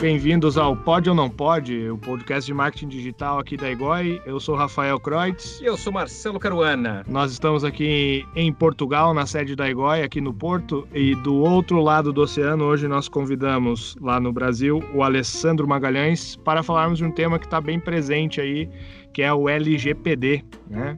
[0.00, 4.22] bem-vindos ao Pode ou Não Pode, o podcast de marketing digital aqui da Igoi.
[4.24, 5.60] Eu sou Rafael Kreutz.
[5.60, 7.02] E eu sou Marcelo Caruana.
[7.08, 10.86] Nós estamos aqui em Portugal, na sede da Igoi, aqui no Porto.
[10.94, 16.36] E do outro lado do oceano, hoje nós convidamos lá no Brasil o Alessandro Magalhães
[16.36, 18.70] para falarmos de um tema que está bem presente aí,
[19.12, 20.96] que é o LGPD, né?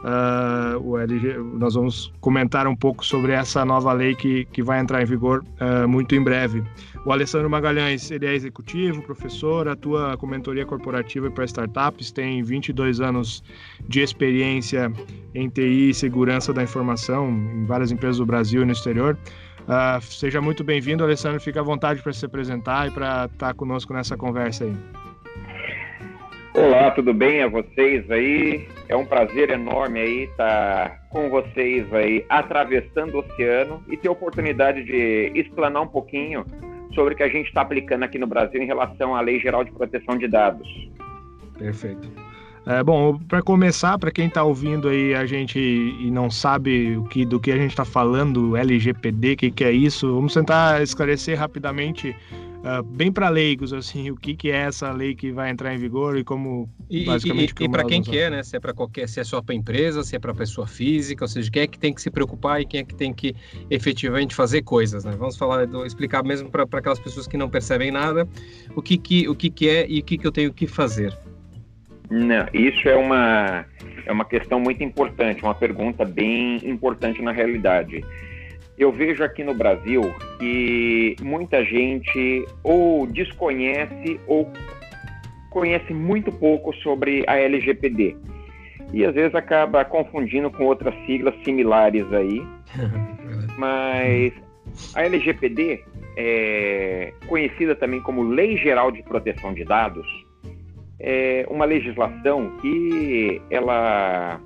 [0.00, 4.80] Uh, o LG, nós vamos comentar um pouco sobre essa nova lei que, que vai
[4.80, 6.64] entrar em vigor uh, muito em breve.
[7.04, 13.00] O Alessandro Magalhães, ele é executivo, professor, atua com mentoria corporativa para startups, tem 22
[13.00, 13.42] anos
[13.88, 14.92] de experiência
[15.34, 19.16] em TI e segurança da informação em várias empresas do Brasil e no exterior.
[19.60, 21.40] Uh, seja muito bem-vindo, Alessandro.
[21.40, 24.76] Fica à vontade para se apresentar e para estar conosco nessa conversa aí.
[26.52, 28.68] Olá, tudo bem a vocês aí?
[28.88, 34.12] É um prazer enorme aí estar com vocês aí atravessando o oceano e ter a
[34.12, 36.44] oportunidade de explanar um pouquinho
[36.94, 39.64] sobre o que a gente está aplicando aqui no Brasil em relação à Lei Geral
[39.64, 40.68] de Proteção de Dados.
[41.58, 42.10] Perfeito.
[42.70, 47.02] É, bom, para começar, para quem está ouvindo aí a gente e não sabe o
[47.02, 50.80] que, do que a gente está falando, LGPD, o que, que é isso, vamos tentar
[50.80, 52.14] esclarecer rapidamente
[52.60, 55.78] uh, bem para leigos, assim, o que, que é essa lei que vai entrar em
[55.78, 58.40] vigor e como e, basicamente e, e, e para quem que é, né?
[58.44, 61.28] Se é para qualquer, se é só para empresa, se é para pessoa física, ou
[61.28, 63.34] seja, quem é que tem que se preocupar e quem é que tem que
[63.68, 65.12] efetivamente fazer coisas, né?
[65.18, 68.28] Vamos falar, explicar mesmo para aquelas pessoas que não percebem nada,
[68.76, 71.18] o que que o que que é e o que que eu tenho que fazer.
[72.10, 73.64] Não, isso é uma
[74.04, 78.04] é uma questão muito importante, uma pergunta bem importante na realidade
[78.80, 80.00] eu vejo aqui no Brasil
[80.38, 84.50] que muita gente ou desconhece ou
[85.50, 88.16] conhece muito pouco sobre a LGPD.
[88.94, 92.42] E às vezes acaba confundindo com outras siglas similares aí.
[93.58, 94.32] Mas
[94.94, 95.84] a LGPD,
[96.16, 100.06] é conhecida também como Lei Geral de Proteção de Dados,
[101.00, 104.40] é uma legislação que ela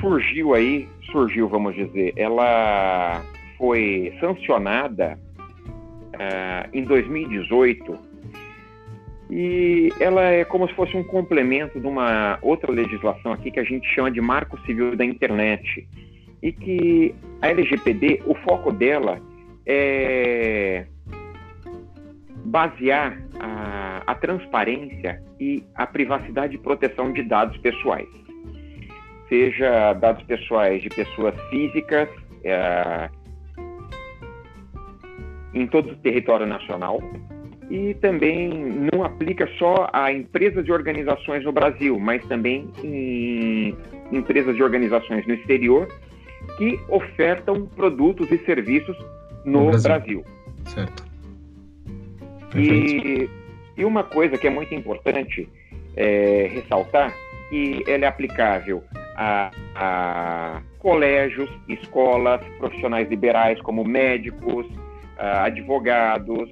[0.00, 3.22] surgiu aí surgiu, vamos dizer, ela
[3.58, 5.18] foi sancionada
[6.14, 8.12] uh, em 2018
[9.30, 13.64] e ela é como se fosse um complemento de uma outra legislação aqui que a
[13.64, 15.86] gente chama de Marco Civil da Internet
[16.42, 19.20] e que a LGPD, o foco dela
[19.64, 20.86] é
[22.44, 28.08] basear a, a transparência e a privacidade e proteção de dados pessoais
[29.32, 32.06] seja dados pessoais de pessoas físicas
[32.44, 33.08] é,
[35.54, 37.00] em todo o território nacional
[37.70, 38.50] e também
[38.92, 43.74] não aplica só a empresas e organizações no Brasil, mas também em
[44.12, 45.88] empresas e organizações no exterior
[46.58, 48.98] que ofertam produtos e serviços
[49.46, 49.82] no, no Brasil.
[49.82, 50.24] Brasil.
[50.66, 51.11] Certo.
[52.56, 53.28] E,
[53.76, 55.48] e, uma coisa que é muito importante
[55.96, 57.14] é, ressaltar
[57.48, 58.82] que ela é aplicável
[59.16, 64.66] a, a colégios, escolas, profissionais liberais como médicos,
[65.18, 66.50] advogados,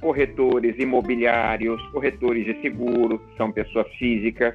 [0.00, 4.54] corretores imobiliários, corretores de seguro, são pessoas físicas,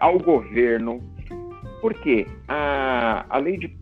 [0.00, 1.00] ao governo,
[1.80, 3.74] porque a, a lei de,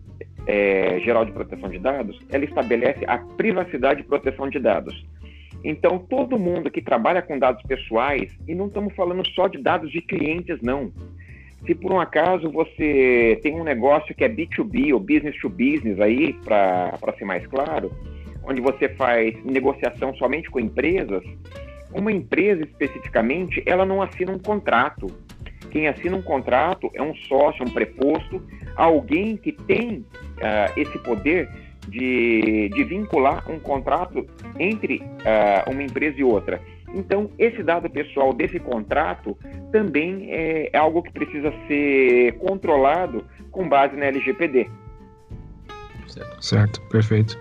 [0.45, 5.05] é, geral de proteção de dados ela estabelece a privacidade e proteção de dados.
[5.63, 9.91] Então, todo mundo que trabalha com dados pessoais, e não estamos falando só de dados
[9.91, 10.91] de clientes, não.
[11.65, 15.99] Se por um acaso você tem um negócio que é B2B ou business to business
[15.99, 17.91] aí, para ser mais claro,
[18.43, 21.23] onde você faz negociação somente com empresas,
[21.91, 25.07] uma empresa especificamente, ela não assina um contrato.
[25.71, 28.41] Quem assina um contrato é um sócio, um preposto,
[28.75, 30.05] alguém que tem
[30.37, 31.49] uh, esse poder
[31.87, 34.25] de, de, vincular um contrato
[34.59, 36.61] entre uh, uma empresa e outra.
[36.93, 39.37] Então, esse dado pessoal desse contrato
[39.71, 44.69] também é, é algo que precisa ser controlado com base na LGPD.
[46.07, 47.37] Certo, certo perfeito.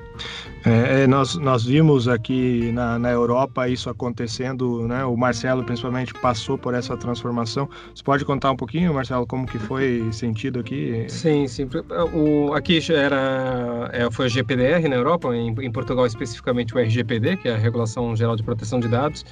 [0.67, 5.05] É, é, nós, nós vimos aqui na, na Europa isso acontecendo, né?
[5.05, 7.69] O Marcelo principalmente passou por essa transformação.
[7.95, 11.07] Você pode contar um pouquinho, Marcelo, como que foi sentido aqui?
[11.09, 11.69] Sim, sim.
[12.13, 17.37] O, aqui era, é, foi a GPDR na Europa, em, em Portugal especificamente o RGPD,
[17.37, 19.25] que é a Regulação Geral de Proteção de Dados.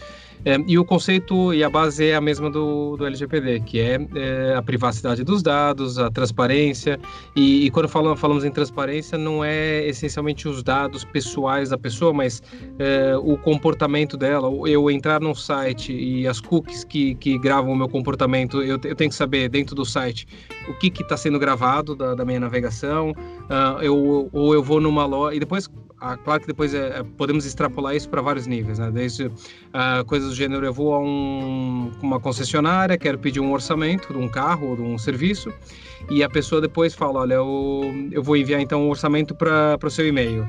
[0.45, 3.99] É, e o conceito e a base é a mesma do, do LGPD, que é,
[4.15, 6.99] é, a privacidade dos dados, a transparência.
[7.35, 12.13] E, e quando falamos, falamos em transparência, não é essencialmente os dados pessoais da pessoa,
[12.13, 12.43] mas
[12.79, 14.51] é, o comportamento dela.
[14.69, 18.95] Eu entrar num site e as cookies que, que gravam o meu comportamento, eu, eu
[18.95, 20.27] tenho que saber dentro do site
[20.69, 23.11] o que está sendo gravado da, da, minha navegação.
[23.11, 25.37] Uh, eu, ou eu vou numa loja.
[25.37, 25.69] E depois
[26.05, 28.91] a, claro que depois é, podemos extrapolar isso para vários níveis, né?
[28.91, 34.13] Desde uh, coisas do gênero, eu vou a um, uma concessionária, quero pedir um orçamento
[34.13, 35.51] de um carro ou de um serviço,
[36.11, 39.91] e a pessoa depois fala, olha, eu, eu vou enviar então um orçamento para o
[39.91, 40.47] seu e-mail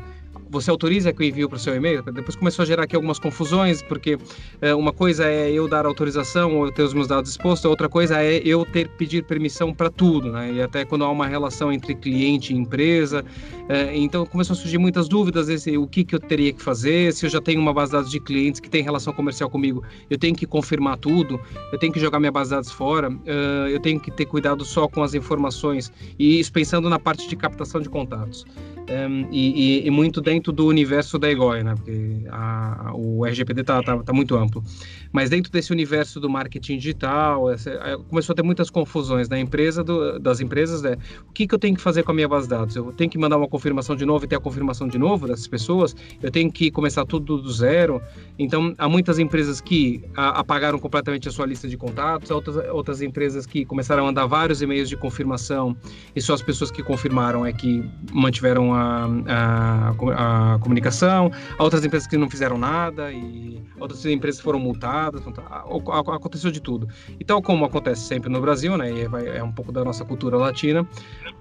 [0.55, 2.01] você autoriza que eu envio para o seu e-mail?
[2.01, 4.17] Depois começou a gerar aqui algumas confusões, porque
[4.61, 8.21] é, uma coisa é eu dar autorização ou ter os meus dados expostos, outra coisa
[8.23, 10.53] é eu ter pedir permissão para tudo, né?
[10.53, 13.25] E até quando há uma relação entre cliente e empresa.
[13.67, 17.11] É, então começou a surgir muitas dúvidas, esse, o que, que eu teria que fazer,
[17.13, 19.83] se eu já tenho uma base de dados de clientes que tem relação comercial comigo,
[20.09, 21.39] eu tenho que confirmar tudo,
[21.73, 24.63] eu tenho que jogar minha base de dados fora, uh, eu tenho que ter cuidado
[24.63, 28.45] só com as informações, e isso pensando na parte de captação de contatos
[28.89, 31.73] um, e, e, e, muito dentro do universo da EGOI, né?
[31.75, 34.63] Porque a, o RGPD está tá, tá, muito amplo.
[35.11, 37.71] Mas dentro desse universo do marketing digital, essa,
[38.09, 40.97] começou a ter muitas confusões na empresa, do, das empresas, né?
[41.27, 42.75] O que, que eu tenho que fazer com a minha base de dados?
[42.75, 45.47] Eu tenho que mandar uma confirmação de novo e ter a confirmação de novo dessas
[45.47, 45.95] pessoas?
[46.21, 48.01] Eu tenho que começar tudo do zero?
[48.37, 53.01] Então, há muitas empresas que a, apagaram completamente a sua lista de contatos, outras, outras
[53.01, 55.75] empresas que começaram a mandar vários e-mails de confirmação
[56.15, 57.83] e só as pessoas que confirmaram é que
[58.13, 64.59] mantiveram a, a, a comunicação, outras empresas que não fizeram nada e outras empresas foram
[64.59, 65.65] multadas, então, tá,
[66.13, 66.87] aconteceu de tudo.
[67.19, 68.89] E tal como acontece sempre no Brasil, né,
[69.35, 70.87] é um pouco da nossa cultura latina,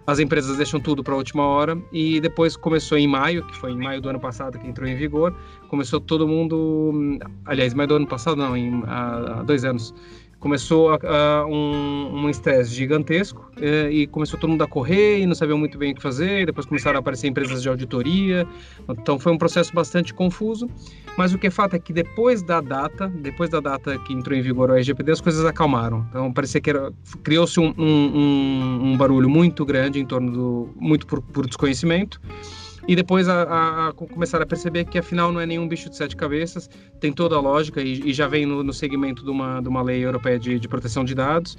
[0.07, 3.73] as empresas deixam tudo para a última hora e depois começou em maio, que foi
[3.73, 5.35] em maio do ano passado que entrou em vigor,
[5.69, 9.95] começou todo mundo, aliás, maio do ano passado não, em, há dois anos,
[10.45, 15.27] começou a, a um, um estresse gigantesco é, e começou todo mundo a correr e
[15.27, 16.45] não sabia muito bem o que fazer.
[16.45, 18.47] Depois começaram a aparecer empresas de auditoria.
[18.87, 20.69] Então foi um processo bastante confuso.
[21.17, 24.37] Mas o que é fato é que depois da data, depois da data que entrou
[24.37, 26.05] em vigor o RGPD, as coisas acalmaram.
[26.11, 26.71] Então parecia que
[27.23, 32.21] criou-se um, um, um, barulho muito grande em torno do muito por, por desconhecimento
[32.87, 35.97] e depois a, a, a, começar a perceber que afinal não é nenhum bicho de
[35.97, 36.69] sete cabeças,
[37.01, 39.83] tem toda a lógica e, e já vem no, no, segmento de uma, de uma
[39.83, 41.57] lei europeia de, de proteção de dados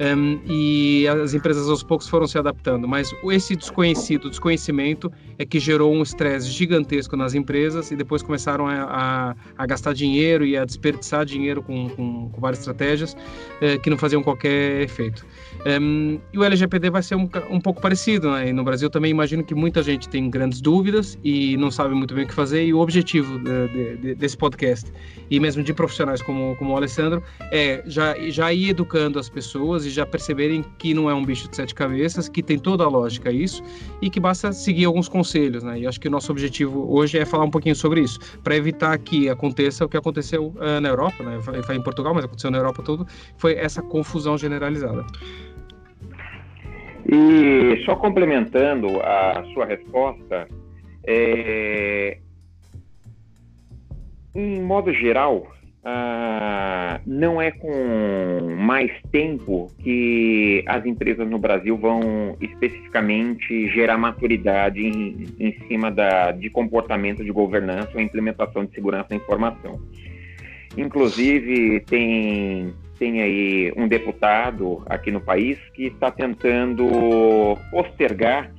[0.00, 5.58] um, e as empresas aos poucos foram se adaptando, mas esse desconhecido, desconhecimento é que
[5.58, 10.64] gerou um estresse gigantesco nas empresas e depois começaram a, a gastar dinheiro e a
[10.64, 13.16] desperdiçar dinheiro com, com, com várias estratégias
[13.60, 15.24] eh, que não faziam qualquer efeito.
[15.66, 18.48] Um, e o LGPD vai ser um, um pouco parecido, né?
[18.48, 22.14] E no Brasil também imagino que muita gente tem grandes dúvidas e não sabe muito
[22.14, 22.62] bem o que fazer.
[22.66, 24.92] E o objetivo de, de, desse podcast
[25.30, 29.86] e mesmo de profissionais como, como o Alessandro é já, já ir educando as pessoas
[29.86, 32.88] e já perceberem que não é um bicho de sete cabeças, que tem toda a
[32.88, 33.62] lógica isso
[34.02, 35.80] e que basta seguir alguns conselhos, né?
[35.80, 38.98] E acho que o nosso objetivo hoje é falar um pouquinho sobre isso, para evitar
[38.98, 41.40] que aconteça o que aconteceu uh, na Europa, né?
[41.40, 43.06] Foi em Portugal, mas aconteceu na Europa todo,
[43.38, 45.06] foi essa confusão generalizada.
[47.10, 50.46] E só complementando a sua resposta,
[51.06, 52.18] é,
[54.34, 55.50] em modo geral,
[55.82, 64.80] ah, não é com mais tempo que as empresas no Brasil vão especificamente gerar maturidade
[64.80, 69.80] em, em cima da, de comportamento de governança ou implementação de segurança da informação.
[70.76, 78.50] Inclusive, tem tem aí um deputado aqui no país que está tentando postergar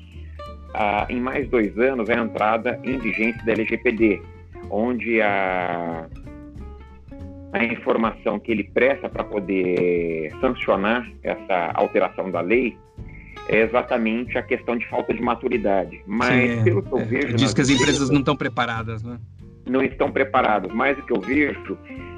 [0.74, 4.22] ah, em mais dois anos a entrada em vigência da LGPD,
[4.70, 6.08] onde a,
[7.52, 12.78] a informação que ele presta para poder sancionar essa alteração da lei
[13.48, 16.02] é exatamente a questão de falta de maturidade.
[16.06, 17.36] Mas Sim, é, pelo que eu é, vejo.
[17.36, 19.20] Diz que as empresas não estão preparadas, né?
[19.66, 20.72] Não estão preparadas.
[20.72, 21.78] Mas o que eu vejo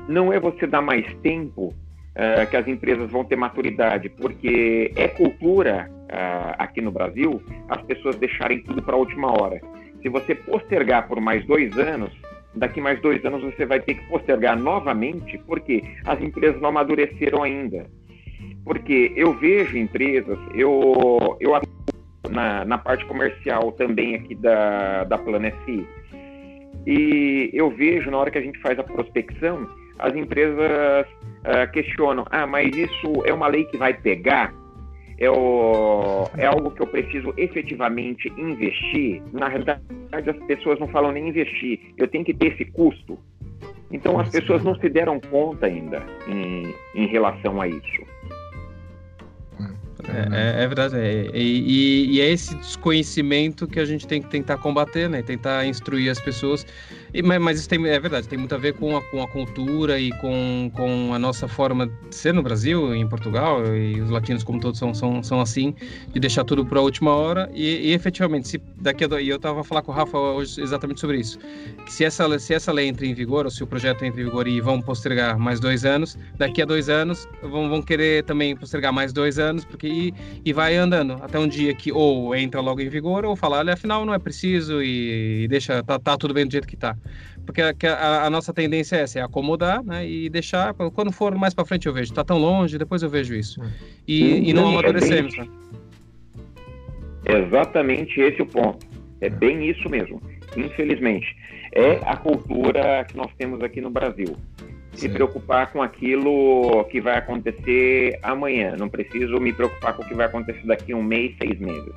[0.09, 1.73] não é você dar mais tempo
[2.15, 7.81] uh, que as empresas vão ter maturidade, porque é cultura uh, aqui no Brasil as
[7.83, 9.61] pessoas deixarem tudo para a última hora.
[10.01, 12.11] Se você postergar por mais dois anos,
[12.55, 17.43] daqui mais dois anos você vai ter que postergar novamente, porque as empresas não amadureceram
[17.43, 17.85] ainda.
[18.63, 21.59] Porque eu vejo empresas, eu, eu
[22.29, 25.85] na, na parte comercial também aqui da, da Plana SI,
[26.85, 29.67] e eu vejo na hora que a gente faz a prospecção,
[30.01, 34.53] as empresas uh, questionam: ah, mas isso é uma lei que vai pegar?
[35.19, 39.21] É, o, é algo que eu preciso efetivamente investir?
[39.31, 39.81] Na realidade,
[40.11, 43.19] as pessoas não falam nem investir, eu tenho que ter esse custo.
[43.91, 48.01] Então, as pessoas não se deram conta ainda em, em relação a isso.
[50.07, 50.95] É, é, é verdade.
[50.97, 55.21] É, e, e, é esse desconhecimento que a gente tem que tentar combater, né?
[55.21, 56.65] Tentar instruir as pessoas.
[57.13, 59.99] E, mas isso tem, é verdade, tem muito a ver com a, com a cultura
[59.99, 64.43] e com, com a nossa forma de ser no Brasil, em Portugal, e os latinos
[64.43, 65.75] como todos são, são, são assim,
[66.13, 67.49] de deixar tudo para a última hora.
[67.53, 70.61] E, e, efetivamente, se daqui a, e eu estava a falar com o Rafa hoje
[70.61, 71.37] exatamente sobre isso,
[71.85, 74.25] que se essa, se essa lei entra em vigor, ou se o projeto entra em
[74.25, 78.55] vigor e vão postergar mais dois anos, daqui a dois anos vão, vão querer também
[78.55, 80.13] postergar mais dois anos, porque e,
[80.45, 83.73] e vai andando até um dia que ou entra logo em vigor, ou falar, olha,
[83.73, 86.95] afinal não é preciso e, e deixa, tá, tá tudo bem do jeito que tá
[87.45, 91.35] porque a, a, a, nossa tendência é essa, é acomodar né, e deixar, quando for
[91.35, 93.61] mais para frente eu vejo, está tão longe, depois eu vejo isso.
[94.07, 95.35] E, e não amadurecemos.
[95.37, 95.47] Né?
[97.25, 98.85] Exatamente esse o ponto.
[99.19, 100.21] É bem isso mesmo.
[100.57, 101.35] Infelizmente,
[101.73, 104.35] é a cultura que nós temos aqui no Brasil.
[104.93, 108.75] Se preocupar com aquilo que vai acontecer amanhã.
[108.77, 111.93] Não preciso me preocupar com o que vai acontecer daqui um mês, seis meses.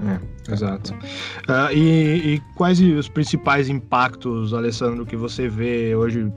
[0.00, 0.94] É, exato.
[0.94, 6.32] Uh, e, e, quais os principais impactos, Alessandro, que você vê hoje,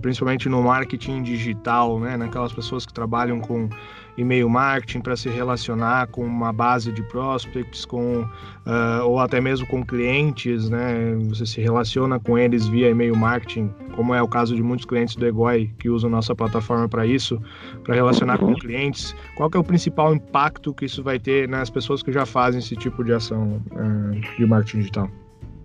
[0.00, 2.16] principalmente no marketing digital, né?
[2.16, 3.68] Naquelas pessoas que trabalham com
[4.16, 9.66] e-mail marketing para se relacionar com uma base de prospects, com uh, ou até mesmo
[9.66, 11.14] com clientes, né?
[11.28, 15.16] Você se relaciona com eles via e-mail marketing, como é o caso de muitos clientes
[15.16, 17.40] do Egoi que usam nossa plataforma para isso,
[17.84, 19.14] para relacionar com clientes.
[19.36, 22.60] Qual que é o principal impacto que isso vai ter nas pessoas que já fazem
[22.60, 25.21] esse tipo de ação uh, de marketing digital?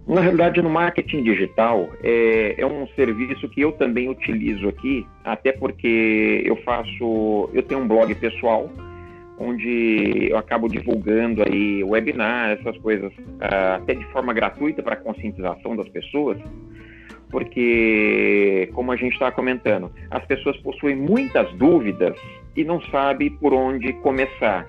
[0.07, 5.51] Na realidade, no marketing digital é, é, um serviço que eu também utilizo aqui, até
[5.51, 8.71] porque eu faço, eu tenho um blog pessoal
[9.37, 15.75] onde eu acabo divulgando aí webinar, essas coisas, uh, até de forma gratuita para conscientização
[15.75, 16.37] das pessoas,
[17.29, 22.17] porque como a gente está comentando, as pessoas possuem muitas dúvidas
[22.55, 24.67] e não sabem por onde começar.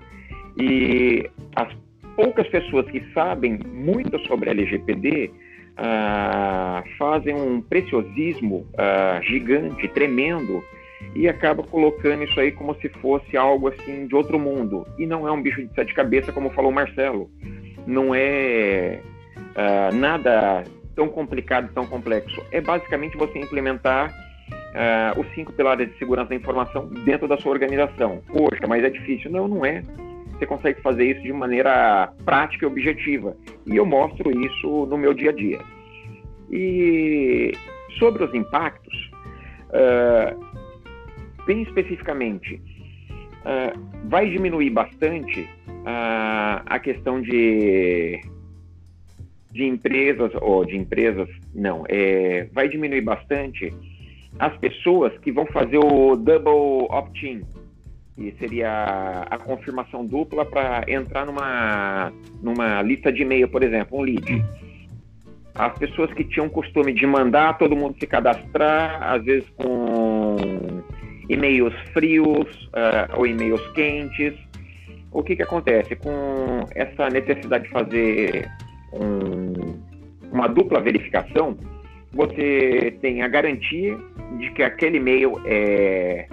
[0.61, 1.73] E as
[2.19, 5.31] poucas pessoas que sabem muito sobre LGPD
[5.77, 10.61] ah, fazem um preciosismo ah, gigante, tremendo,
[11.15, 14.85] e acaba colocando isso aí como se fosse algo assim de outro mundo.
[14.99, 17.31] E não é um bicho de sete cabeças, como falou o Marcelo.
[17.87, 18.99] Não é
[19.55, 20.65] ah, nada
[20.97, 22.45] tão complicado, tão complexo.
[22.51, 24.13] É basicamente você implementar
[25.17, 28.23] os cinco pilares de segurança da informação dentro da sua organização.
[28.27, 29.31] Poxa, mas é difícil.
[29.31, 29.83] Não, não é
[30.39, 33.37] você consegue fazer isso de maneira prática e objetiva.
[33.67, 35.59] E eu mostro isso no meu dia a dia.
[36.51, 37.53] E
[37.99, 39.11] sobre os impactos,
[39.71, 42.63] uh, bem especificamente,
[43.45, 48.21] uh, vai diminuir bastante uh, a questão de,
[49.51, 53.75] de empresas, ou de empresas, não, é, vai diminuir bastante
[54.39, 57.43] as pessoas que vão fazer o double opt-in,
[58.19, 64.03] que seria a confirmação dupla para entrar numa, numa lista de e-mail, por exemplo, um
[64.03, 64.45] lead.
[65.55, 70.37] As pessoas que tinham costume de mandar todo mundo se cadastrar, às vezes com
[71.29, 74.35] e-mails frios uh, ou e-mails quentes.
[75.13, 75.95] O que, que acontece?
[75.95, 78.51] Com essa necessidade de fazer
[78.93, 79.79] um,
[80.33, 81.57] uma dupla verificação,
[82.13, 83.97] você tem a garantia
[84.39, 86.27] de que aquele e-mail é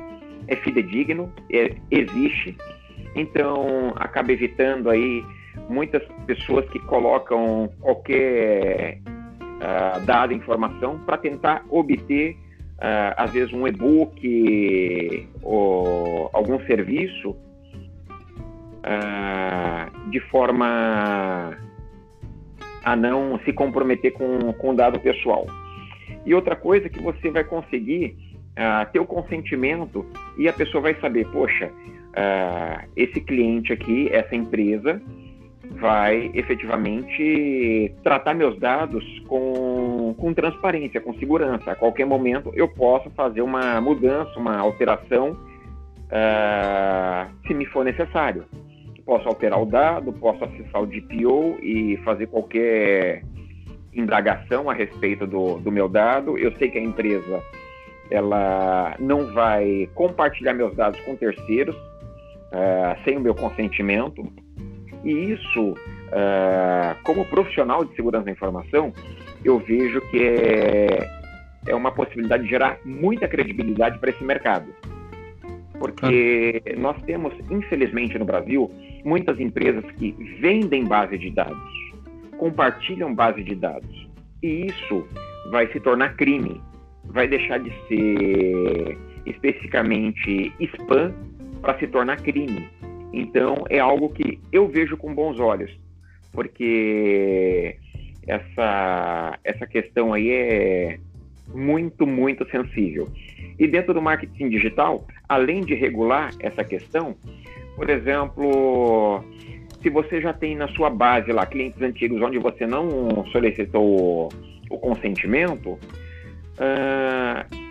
[0.48, 2.56] é fidedigno, é, existe,
[3.16, 5.24] então acaba evitando aí
[5.70, 13.68] muitas pessoas que colocam qualquer uh, dado, informação para tentar obter uh, às vezes um
[13.68, 17.32] e-book ou algum serviço
[18.82, 21.58] uh, de forma
[22.84, 25.48] a não se comprometer com, com dado pessoal.
[26.26, 28.16] E outra coisa que você vai conseguir
[28.58, 30.06] uh, ter o consentimento
[30.38, 35.02] e a pessoa vai saber, poxa, uh, esse cliente aqui, essa empresa,
[35.72, 41.72] vai efetivamente tratar meus dados com, com transparência, com segurança.
[41.72, 48.46] A qualquer momento eu posso fazer uma mudança, uma alteração, uh, se me for necessário.
[49.06, 53.24] Posso alterar o dado, posso acessar o DPO e fazer qualquer
[53.94, 56.38] indagação a respeito do, do meu dado.
[56.38, 57.42] Eu sei que a empresa
[58.10, 64.26] ela não vai compartilhar meus dados com terceiros uh, sem o meu consentimento.
[65.04, 68.94] E isso, uh, como profissional de segurança da informação,
[69.44, 71.08] eu vejo que é,
[71.68, 74.66] é uma possibilidade de gerar muita credibilidade para esse mercado.
[75.78, 76.80] Porque ah.
[76.80, 78.72] nós temos, infelizmente, no Brasil,
[79.04, 81.94] muitas empresas que vendem base de dados,
[82.38, 84.10] compartilham base de dados.
[84.42, 85.08] E isso
[85.52, 86.60] vai se tornar crime
[87.08, 91.14] vai deixar de ser especificamente spam
[91.62, 92.68] para se tornar crime.
[93.14, 95.72] Então é algo que eu vejo com bons olhos,
[96.32, 97.78] porque
[98.28, 101.00] essa, essa questão aí é
[101.54, 103.08] muito, muito sensível.
[103.58, 107.16] E dentro do marketing digital, além de regular essa questão,
[107.76, 109.24] por exemplo,
[109.82, 114.30] se você já tem na sua base lá clientes antigos onde você não solicitou
[114.70, 115.80] o consentimento,
[116.60, 117.66] uh,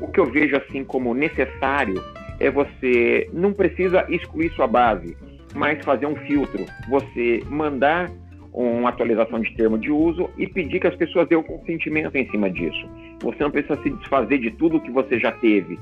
[0.00, 2.02] o que eu vejo assim como necessário
[2.38, 5.16] é você não precisa excluir sua base,
[5.54, 6.64] mas fazer um filtro.
[6.88, 8.10] Você mandar
[8.52, 12.28] uma atualização de termo de uso e pedir que as pessoas dêem o consentimento em
[12.30, 12.88] cima disso.
[13.22, 15.78] Você não precisa se desfazer de tudo que você já teve.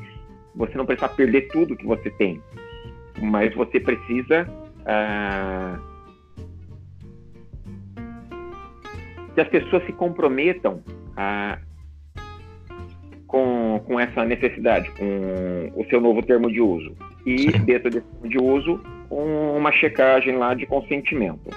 [0.54, 2.42] Você não precisa perder tudo que você tem.
[3.20, 4.46] Mas você precisa
[4.84, 5.78] ah,
[9.34, 10.82] que as pessoas se comprometam
[11.16, 11.58] ah,
[13.28, 16.96] com, com essa necessidade, com o seu novo termo de uso.
[17.24, 18.80] E dentro desse termo de uso,
[19.10, 21.50] uma checagem lá de consentimento.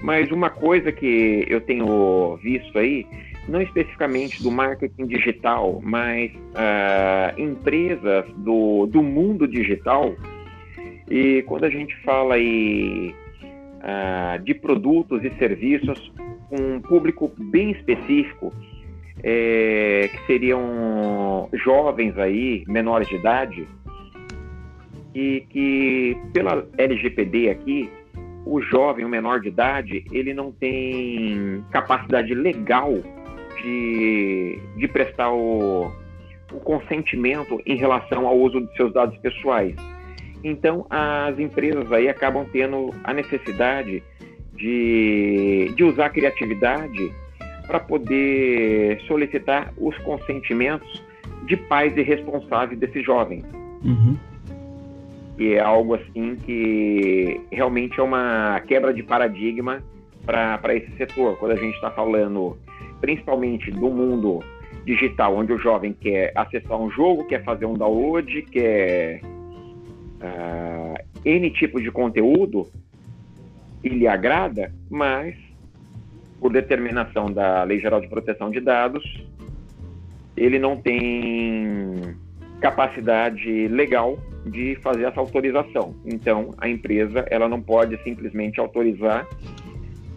[0.00, 3.04] Mas uma coisa que eu tenho visto aí,
[3.48, 10.14] não especificamente do marketing digital, mas uh, empresas do, do mundo digital,
[11.10, 13.12] e quando a gente fala aí
[13.78, 16.12] uh, de produtos e serviços,
[16.52, 18.52] um público bem específico,
[19.22, 23.68] é, que seriam jovens aí, menores de idade,
[25.14, 27.90] e que pela LGPD aqui,
[28.46, 32.94] o jovem, o menor de idade, ele não tem capacidade legal
[33.62, 35.90] de, de prestar o,
[36.52, 39.74] o consentimento em relação ao uso de seus dados pessoais.
[40.42, 44.02] Então, as empresas aí acabam tendo a necessidade
[44.54, 47.12] de, de usar a criatividade
[47.68, 51.04] para poder solicitar os consentimentos
[51.46, 53.44] de pais e responsáveis desses jovens.
[53.84, 54.16] Uhum
[55.38, 59.80] que é algo assim que realmente é uma quebra de paradigma
[60.26, 61.38] para esse setor.
[61.38, 62.58] Quando a gente está falando
[63.00, 64.42] principalmente do mundo
[64.84, 69.20] digital, onde o jovem quer acessar um jogo, quer fazer um download, quer
[70.20, 70.94] uh,
[71.24, 72.66] N tipo de conteúdo,
[73.84, 75.36] e lhe agrada, mas
[76.40, 79.04] por determinação da Lei Geral de Proteção de Dados,
[80.36, 82.16] ele não tem
[82.60, 85.94] capacidade legal de fazer essa autorização.
[86.04, 89.26] Então, a empresa ela não pode simplesmente autorizar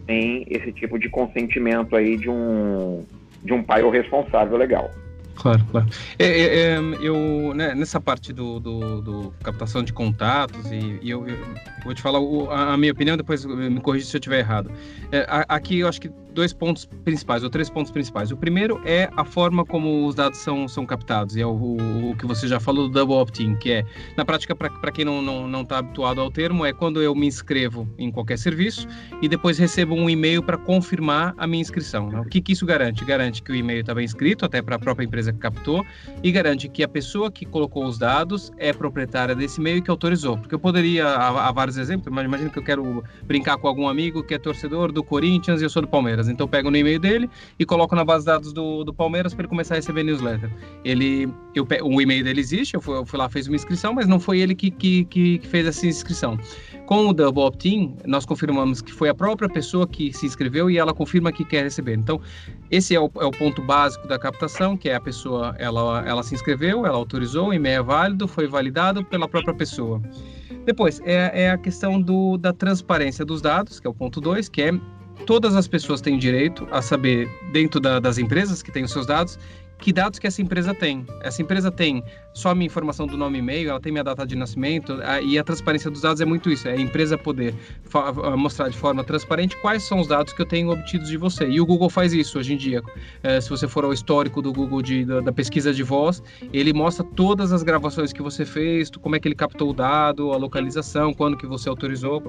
[0.06, 3.04] sem esse tipo de consentimento aí de um
[3.44, 4.92] de um pai ou responsável legal.
[5.36, 5.88] Claro, claro.
[6.20, 11.10] É, é, é, eu, né, nessa parte do, do, do, captação de contatos, e, e
[11.10, 11.38] eu, eu,
[11.84, 14.72] vou te falar o, a, a, minha opinião, depois me corrija se eu estiver errado.
[15.12, 18.32] É, aqui eu acho que dois pontos principais, ou três pontos principais.
[18.32, 22.12] O primeiro é a forma como os dados são, são captados, e é o, o,
[22.12, 23.86] o que você já falou do double opt-in, que é,
[24.18, 27.14] na prática, para quem não está não, não tá habituado ao termo, é quando eu
[27.14, 28.88] me inscrevo em qualquer serviço
[29.22, 32.10] e depois recebo um e-mail para confirmar a minha inscrição.
[32.10, 32.20] Né?
[32.20, 33.04] O que, que isso garante?
[33.06, 35.86] Garante que o e-mail está bem escrito, até para a própria empresa que captou,
[36.24, 39.92] e garante que a pessoa que colocou os dados é proprietária desse e-mail e que
[39.92, 40.38] autorizou.
[40.38, 43.88] Porque eu poderia, há, há vários exemplos, mas imagina que eu quero brincar com algum
[43.88, 46.21] amigo que é torcedor do Corinthians e eu sou do Palmeiras.
[46.22, 46.30] Palmeiras.
[46.30, 49.34] Então eu pego no e-mail dele e coloco na base de dados do, do Palmeiras
[49.34, 50.52] para ele começar a receber newsletter.
[50.84, 54.08] Ele, eu, o e-mail dele existe, eu fui, eu fui lá, fiz uma inscrição, mas
[54.08, 56.38] não foi ele que, que, que, que fez essa inscrição.
[56.86, 60.78] Com o Double Opt-in, nós confirmamos que foi a própria pessoa que se inscreveu e
[60.78, 61.94] ela confirma que quer receber.
[61.94, 62.20] Então,
[62.70, 66.24] esse é o, é o ponto básico da captação, que é a pessoa, ela, ela
[66.24, 70.02] se inscreveu, ela autorizou, o e-mail é válido, foi validado pela própria pessoa.
[70.66, 74.48] Depois, é, é a questão do, da transparência dos dados, que é o ponto 2,
[74.50, 74.72] que é
[75.26, 79.06] todas as pessoas têm direito a saber, dentro da, das empresas que têm os seus
[79.06, 79.38] dados,
[79.82, 81.06] que dados que essa empresa tem.
[81.22, 84.26] Essa empresa tem só a minha informação do nome e e-mail, ela tem minha data
[84.26, 87.54] de nascimento, a, e a transparência dos dados é muito isso, é a empresa poder
[88.38, 91.50] mostrar de forma transparente quais são os dados que eu tenho obtidos de você.
[91.50, 92.82] E o Google faz isso hoje em dia.
[93.24, 96.22] É, se você for ao histórico do Google de, da, da, pesquisa de voz,
[96.54, 100.32] ele mostra todas as gravações que você fez, como é que ele captou o dado,
[100.32, 102.22] a localização, quando que você autorizou.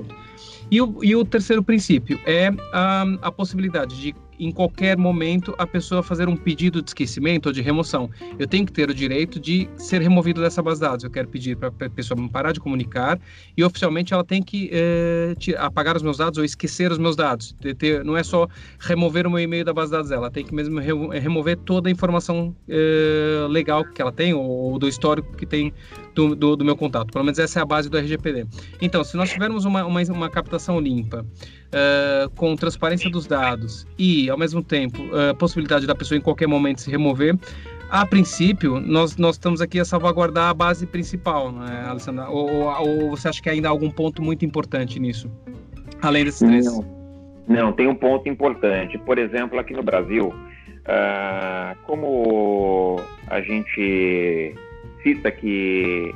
[0.70, 5.66] E o, e o terceiro princípio é a, a possibilidade de em qualquer momento a
[5.66, 8.10] pessoa fazer um pedido de esquecimento ou de remoção.
[8.38, 11.04] Eu tenho que ter o direito de ser removido dessa base de dados.
[11.04, 13.20] Eu quero pedir para a pessoa parar de comunicar
[13.56, 17.54] e oficialmente ela tem que é, apagar os meus dados ou esquecer os meus dados.
[18.04, 20.54] Não é só remover o meu e-mail da base de dados dela, ela tem que
[20.54, 25.72] mesmo remover toda a informação é, legal que ela tem ou do histórico que tem
[26.14, 27.12] do, do, do, meu contato.
[27.12, 28.46] Pelo menos essa é a base do RGPD.
[28.80, 31.24] Então, se nós tivermos uma, uma, uma captação limpa,
[31.72, 36.20] uh, com transparência dos dados e, ao mesmo tempo, a uh, possibilidade da pessoa em
[36.20, 37.36] qualquer momento se remover,
[37.90, 42.28] a princípio, nós, nós estamos aqui a salvaguardar a base principal, né, Alessandra?
[42.28, 45.30] Ou, ou, ou, você acha que ainda há algum ponto muito importante nisso?
[46.00, 46.64] Além desses três?
[46.64, 47.02] Não.
[47.46, 48.96] Não, tem um ponto importante.
[48.98, 54.54] Por exemplo, aqui no Brasil, uh, como a gente
[55.02, 56.14] cita que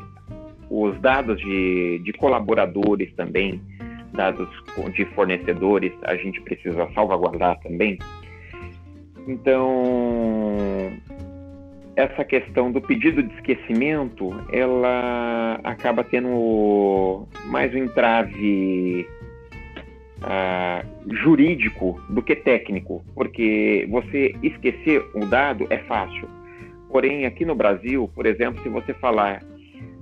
[0.70, 3.60] os dados de, de colaboradores também,
[4.16, 4.48] dados
[4.94, 7.98] de fornecedores, a gente precisa salvaguardar também.
[9.28, 10.56] Então,
[11.96, 19.06] essa questão do pedido de esquecimento, ela acaba tendo mais um entrave
[20.22, 26.28] uh, jurídico do que técnico, porque você esquecer o dado é fácil.
[26.90, 29.42] Porém, aqui no Brasil, por exemplo, se você falar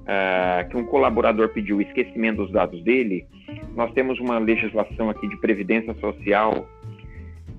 [0.04, 3.26] uh, que um colaborador pediu o esquecimento dos dados dele,
[3.74, 6.66] nós temos uma legislação aqui de previdência social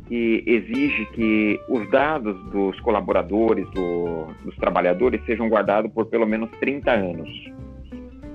[0.07, 6.49] que exige que os dados dos colaboradores, do, dos trabalhadores, sejam guardados por pelo menos
[6.59, 7.29] 30 anos.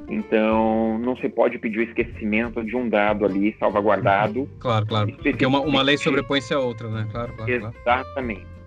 [0.08, 4.48] Então, não se pode pedir o esquecimento de um dado ali salvaguardado.
[4.58, 5.12] Claro, claro.
[5.12, 7.06] Porque uma, uma lei sobrepõe-se a outra, né?
[7.12, 7.50] Claro, claro.
[7.52, 8.40] Exatamente.
[8.40, 8.59] Claro.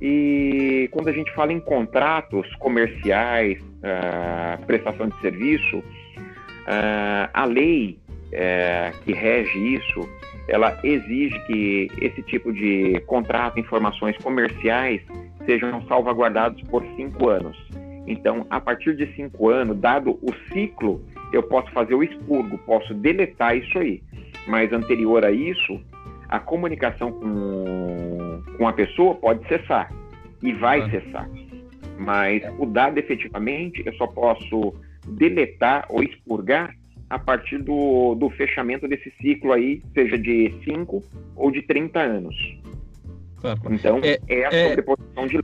[0.00, 7.98] E quando a gente fala em contratos comerciais, uh, prestação de serviço, uh, a lei
[8.26, 10.08] uh, que rege isso,
[10.48, 15.02] ela exige que esse tipo de contrato, informações comerciais,
[15.44, 17.56] sejam salvaguardados por cinco anos.
[18.06, 22.94] Então, a partir de cinco anos, dado o ciclo, eu posso fazer o expurgo, posso
[22.94, 24.02] deletar isso aí.
[24.46, 25.78] Mas anterior a isso,
[26.28, 29.92] a comunicação com, com a pessoa pode cessar
[30.42, 30.90] e vai ah.
[30.90, 31.30] cessar.
[31.98, 34.74] Mas o dado efetivamente eu só posso
[35.06, 36.74] deletar ou expurgar
[37.10, 41.02] a partir do, do fechamento desse ciclo aí, seja de 5
[41.34, 42.36] ou de 30 anos.
[43.70, 45.28] Então, é, é a é sobreposição é...
[45.28, 45.38] de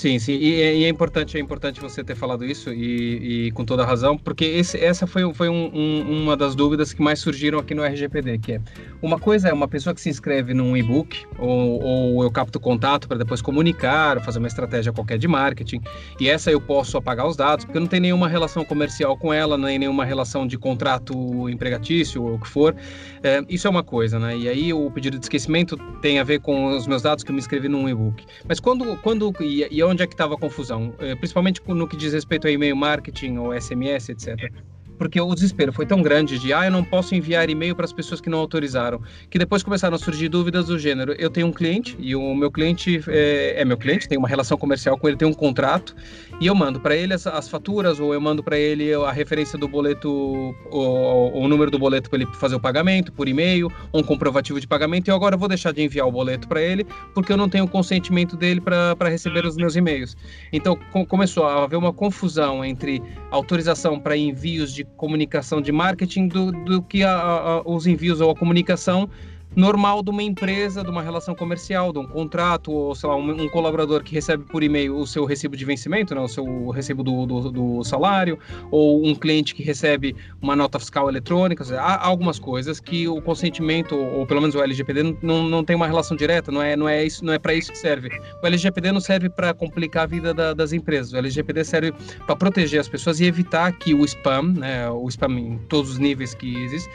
[0.00, 3.50] Sim, sim, e, é, e, é importante, é importante você ter falado isso e, e
[3.50, 7.18] com toda razão, porque esse, essa foi, foi um, um, uma das dúvidas que mais
[7.18, 8.60] surgiram aqui no RGPD, que é
[9.02, 13.06] uma coisa é uma pessoa que se inscreve num e-book ou, ou eu capto contato
[13.08, 15.82] para depois comunicar, fazer uma estratégia qualquer de marketing,
[16.18, 19.58] e essa eu posso apagar os dados, porque não tem nenhuma relação comercial com ela,
[19.58, 22.74] nem nenhuma relação de contrato empregatício ou o que for.
[23.22, 24.34] É, isso é uma coisa, né?
[24.34, 27.34] E aí o pedido de esquecimento tem a ver com os meus dados que eu
[27.34, 28.24] me inscrevi num e-book.
[28.48, 30.94] Mas quando, quando e, e onde é que estava a confusão?
[30.98, 34.52] É, principalmente no que diz respeito a e-mail marketing ou SMS, etc
[35.00, 37.92] porque o desespero foi tão grande de, ah, eu não posso enviar e-mail para as
[37.92, 39.00] pessoas que não autorizaram,
[39.30, 41.14] que depois começaram a surgir dúvidas do gênero.
[41.18, 44.58] Eu tenho um cliente e o meu cliente é, é meu cliente, tem uma relação
[44.58, 45.96] comercial com ele, tem um contrato
[46.40, 49.58] e eu mando para ele as, as, faturas ou eu mando para ele a referência
[49.58, 50.10] do boleto,
[50.70, 54.66] o, o número do boleto para ele fazer o pagamento por e-mail, um comprovativo de
[54.66, 57.48] pagamento e eu agora vou deixar de enviar o boleto para ele porque eu não
[57.48, 60.16] tenho o consentimento dele para receber os meus e-mails.
[60.50, 66.28] Então com, começou a haver uma confusão entre autorização para envios de comunicação de marketing
[66.28, 69.10] do, do que a, a, os envios ou a comunicação
[69.54, 73.42] normal de uma empresa, de uma relação comercial, de um contrato, ou sei lá, um,
[73.42, 77.02] um colaborador que recebe por e-mail o seu recibo de vencimento, né, o seu recibo
[77.02, 78.38] do, do, do, salário,
[78.70, 81.64] ou um cliente que recebe uma nota fiscal eletrônica.
[81.64, 85.74] Seja, há algumas coisas que o consentimento, ou pelo menos o LGPD, não, não tem
[85.74, 88.08] uma relação direta, não é, não é, isso, não é para isso que serve.
[88.42, 91.92] O LGPD não serve para complicar a vida da, das empresas, o LGPD serve
[92.26, 95.98] para proteger as pessoas e evitar que o spam, né, o spam em todos os
[95.98, 96.88] níveis que existe,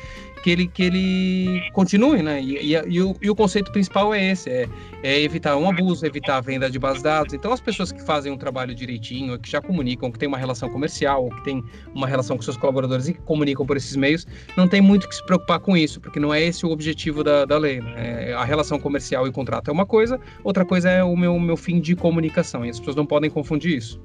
[0.46, 2.40] que ele, que ele continue, né?
[2.40, 4.68] E, e, e, o, e o, conceito principal é esse, é,
[5.02, 7.34] é, evitar um abuso, evitar a venda de bases de dados.
[7.34, 10.70] Então, as pessoas que fazem um trabalho direitinho, que já comunicam, que tem uma relação
[10.70, 11.64] comercial, que tem
[11.96, 15.16] uma relação com seus colaboradores e que comunicam por esses meios, não tem muito que
[15.16, 17.82] se preocupar com isso, porque não é esse o objetivo da, da lei.
[17.82, 18.30] Né?
[18.30, 21.58] É, a relação comercial e contrato é uma coisa, outra coisa é o meu, meu
[21.58, 24.00] fim de comunicação, e as pessoas não podem confundir isso.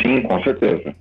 [0.00, 0.94] Sim, com certeza.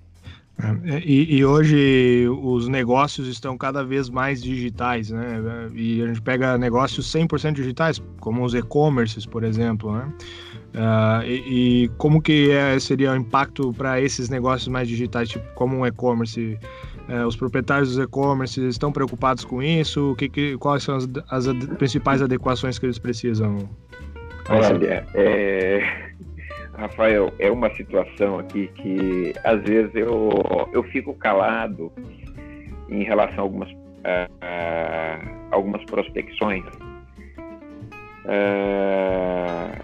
[0.60, 5.40] É, e, e, hoje os negócios estão cada vez mais digitais, né?
[5.76, 10.12] E a gente pega negócios 100% digitais, como os e-commerces, por exemplo, né?
[10.74, 15.46] Uh, e, e, como que é, seria o impacto para esses negócios mais digitais, tipo
[15.54, 16.58] como um e-commerce?
[17.08, 20.12] Uh, os proprietários dos e-commerce estão preocupados com isso?
[20.12, 23.70] O que, que quais são as, as ad principais adequações que eles precisam?
[24.50, 26.08] Olha, é
[26.78, 30.30] Rafael, é uma situação aqui que às vezes eu,
[30.72, 31.92] eu fico calado
[32.88, 36.64] em relação a algumas, uh, algumas prospecções,
[38.26, 39.84] uh,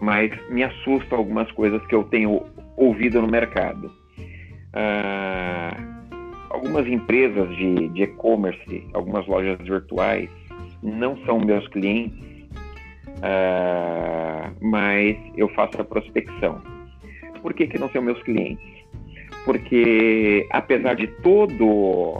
[0.00, 2.42] mas me assusta algumas coisas que eu tenho
[2.76, 3.92] ouvido no mercado.
[4.68, 5.98] Uh,
[6.48, 10.30] algumas empresas de e-commerce, algumas lojas virtuais,
[10.82, 12.18] não são meus clientes,
[13.18, 16.62] uh, mas eu faço a prospecção.
[17.42, 18.66] Por que, que não são meus clientes?
[19.44, 22.18] Porque, apesar de todo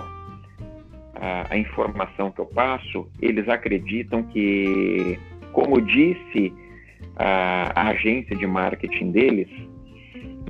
[1.15, 5.19] a, a informação que eu passo, eles acreditam que,
[5.53, 6.53] como disse
[7.17, 9.49] a, a agência de marketing deles,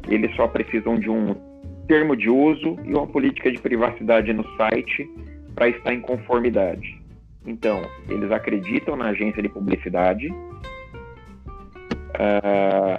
[0.08, 1.34] eles só precisam de um
[1.87, 5.08] termo de uso e uma política de privacidade no site
[5.54, 6.97] para estar em conformidade.
[7.48, 7.80] Então,
[8.11, 10.34] eles acreditam na agência de publicidade, uh,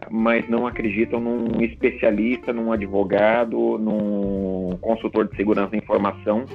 [0.10, 6.46] mas não acreditam num especialista, num advogado, num consultor de segurança da informação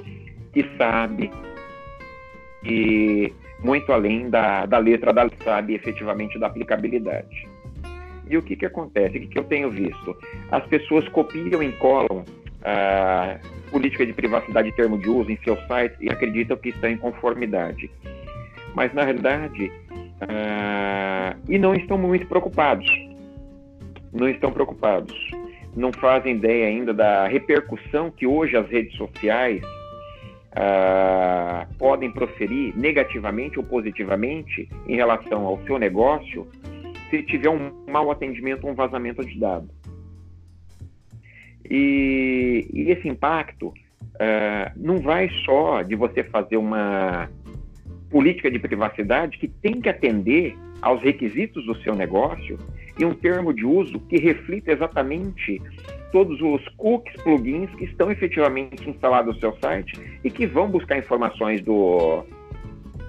[0.52, 1.30] que sabe
[2.64, 7.48] e muito além da, da letra da sabe efetivamente da aplicabilidade.
[8.28, 9.18] E o que, que acontece?
[9.18, 10.16] O que, que eu tenho visto?
[10.50, 12.24] As pessoas copiam e colam
[13.70, 16.96] política de privacidade e termo de uso em seus sites e acreditam que estão em
[16.96, 17.90] conformidade.
[18.74, 19.72] Mas, na realidade,
[21.48, 22.86] e não estão muito preocupados.
[24.12, 25.14] Não estão preocupados.
[25.76, 29.60] Não fazem ideia ainda da repercussão que hoje as redes sociais
[31.78, 36.46] podem proferir negativamente ou positivamente em relação ao seu negócio
[37.10, 39.68] se tiver um mau atendimento ou um vazamento de dados.
[41.68, 47.28] E, e esse impacto uh, não vai só de você fazer uma
[48.10, 52.58] política de privacidade que tem que atender aos requisitos do seu negócio
[52.98, 55.60] e um termo de uso que reflita exatamente
[56.12, 60.96] todos os cookies, plugins que estão efetivamente instalados no seu site e que vão buscar
[60.96, 62.24] informações do,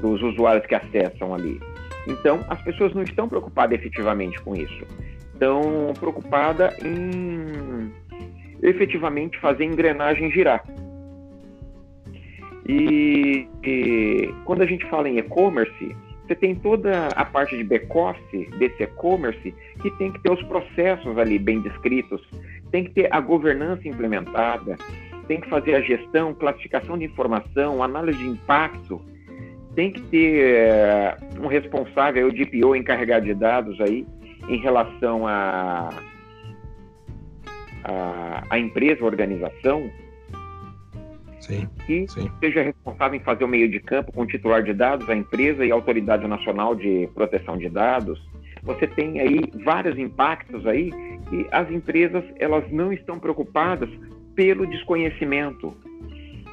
[0.02, 1.60] dos usuários que acessam ali.
[2.08, 4.84] Então, as pessoas não estão preocupadas efetivamente com isso.
[5.34, 7.65] Estão preocupadas em
[8.66, 10.64] efetivamente fazer a engrenagem girar.
[12.68, 18.50] E, e quando a gente fala em e-commerce, você tem toda a parte de back-office
[18.58, 22.22] desse e-commerce que tem que ter os processos ali bem descritos,
[22.72, 24.76] tem que ter a governança implementada,
[25.28, 29.00] tem que fazer a gestão, classificação de informação, análise de impacto,
[29.76, 30.72] tem que ter
[31.40, 34.08] uh, um responsável, o DPO encarregado de dados aí,
[34.48, 35.90] em relação a,
[37.86, 39.90] a, a empresa, a organização,
[41.40, 42.30] sim, que sim.
[42.40, 45.66] seja responsável em fazer o meio de campo com o titular de dados, a empresa
[45.66, 48.20] e a Autoridade Nacional de Proteção de Dados.
[48.64, 50.92] Você tem aí vários impactos aí
[51.32, 53.90] e as empresas elas não estão preocupadas
[54.34, 55.76] pelo desconhecimento.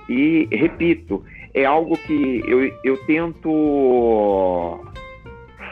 [0.09, 4.81] E repito, é algo que eu, eu tento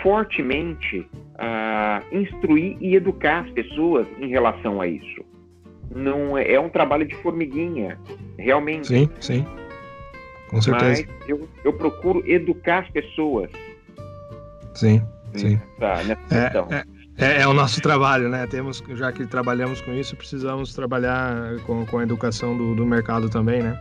[0.03, 5.30] fortemente uh, instruir e educar as pessoas em relação a isso.
[5.91, 7.99] Não é, é um trabalho de formiguinha,
[8.39, 8.87] realmente.
[8.87, 9.45] Sim, sim.
[10.49, 11.07] Com certeza.
[11.07, 13.51] Mas eu, eu procuro educar as pessoas.
[14.75, 15.03] Sim,
[15.35, 15.61] sim.
[15.81, 16.69] É, questão.
[16.71, 16.85] É,
[17.19, 18.47] é, é, o nosso trabalho, né?
[18.47, 23.29] Temos, já que trabalhamos com isso, precisamos trabalhar com, com a educação do, do mercado
[23.29, 23.79] também, né?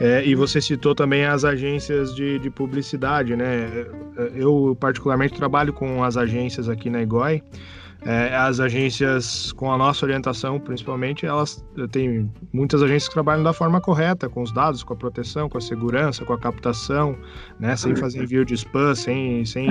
[0.00, 3.86] É, e você citou também as agências de, de publicidade, né?
[4.34, 7.42] Eu, particularmente, trabalho com as agências aqui na IGOI.
[8.08, 13.52] É, as agências, com a nossa orientação, principalmente, elas têm muitas agências que trabalham da
[13.52, 17.14] forma correta, com os dados, com a proteção, com a segurança, com a captação,
[17.60, 17.76] né?
[17.76, 19.68] Sem fazer envio de spam, sem, sem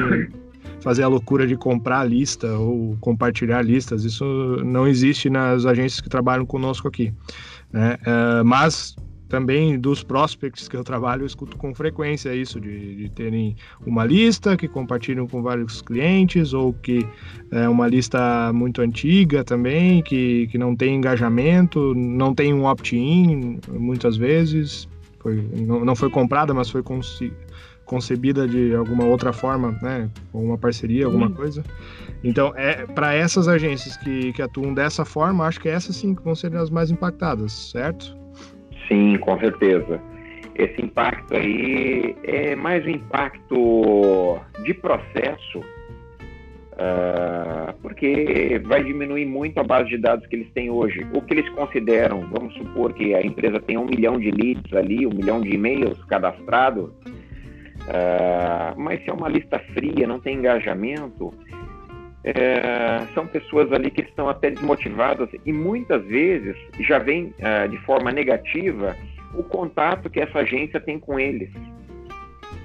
[0.82, 4.04] fazer a loucura de comprar lista ou compartilhar listas.
[4.04, 4.24] Isso
[4.64, 7.12] não existe nas agências que trabalham conosco aqui.
[7.74, 7.98] Né?
[8.06, 8.96] É, mas
[9.28, 14.06] também dos prospects que eu trabalho, eu escuto com frequência isso, de, de terem uma
[14.06, 17.06] lista que compartilham com vários clientes, ou que
[17.52, 23.60] é uma lista muito antiga também, que, que não tem engajamento, não tem um opt-in,
[23.70, 24.88] muitas vezes.
[25.20, 26.84] Foi, não, não foi comprada, mas foi
[27.86, 31.64] concebida de alguma outra forma, né, com uma parceria, alguma coisa.
[32.24, 36.36] Então, é para essas agências que, que atuam dessa forma, acho que essas sim vão
[36.36, 38.17] ser as mais impactadas, certo?
[38.88, 40.00] Sim, com certeza.
[40.56, 49.64] Esse impacto aí é mais um impacto de processo, uh, porque vai diminuir muito a
[49.64, 51.06] base de dados que eles têm hoje.
[51.14, 55.06] O que eles consideram, vamos supor que a empresa tem um milhão de leads ali,
[55.06, 56.92] um milhão de e-mails cadastrados,
[57.88, 61.34] Uh, mas se é uma lista fria, não tem engajamento,
[62.28, 67.78] é, são pessoas ali que estão até desmotivadas e muitas vezes já vem uh, de
[67.86, 68.98] forma negativa
[69.34, 71.50] o contato que essa agência tem com eles.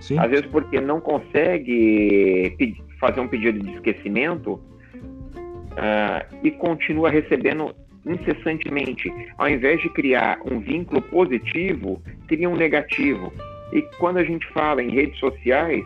[0.00, 0.18] Sim.
[0.18, 2.56] Às vezes porque não consegue
[2.98, 7.72] fazer um pedido de esquecimento uh, e continua recebendo
[8.04, 9.12] incessantemente.
[9.38, 13.32] Ao invés de criar um vínculo positivo, cria um negativo.
[13.72, 15.84] E quando a gente fala em redes sociais,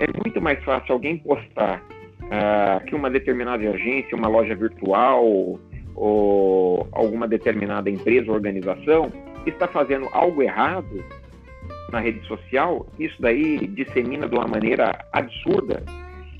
[0.00, 1.80] é muito mais fácil alguém postar
[2.26, 5.58] uh, que uma determinada agência, uma loja virtual
[5.94, 9.12] ou alguma determinada empresa ou organização
[9.46, 11.04] está fazendo algo errado
[11.90, 15.82] na rede social, isso daí dissemina de uma maneira absurda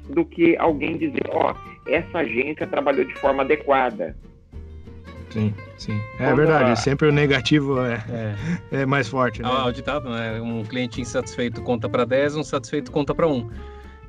[0.09, 4.17] do que alguém dizer, ó, oh, essa agência trabalhou de forma adequada.
[5.31, 6.01] Sim, sim.
[6.19, 6.77] É Quando verdade, a...
[6.77, 8.03] sempre o negativo é,
[8.73, 8.83] é.
[8.83, 9.43] é mais forte.
[9.43, 9.49] Né?
[9.51, 10.41] Ah, o ditado, né?
[10.41, 13.49] Um cliente insatisfeito conta para 10, um satisfeito conta para 1.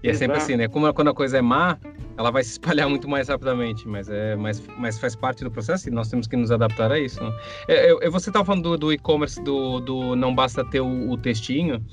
[0.04, 0.68] E é sempre assim, né?
[0.68, 1.78] Como quando a coisa é má,
[2.18, 5.88] ela vai se espalhar muito mais rapidamente, mas é, mas, mas faz parte do processo
[5.88, 7.24] e nós temos que nos adaptar a isso.
[7.24, 7.34] Né?
[7.70, 11.12] É, eu, eu, você estava falando do, do e-commerce, do, do não basta ter o,
[11.12, 11.84] o textinho.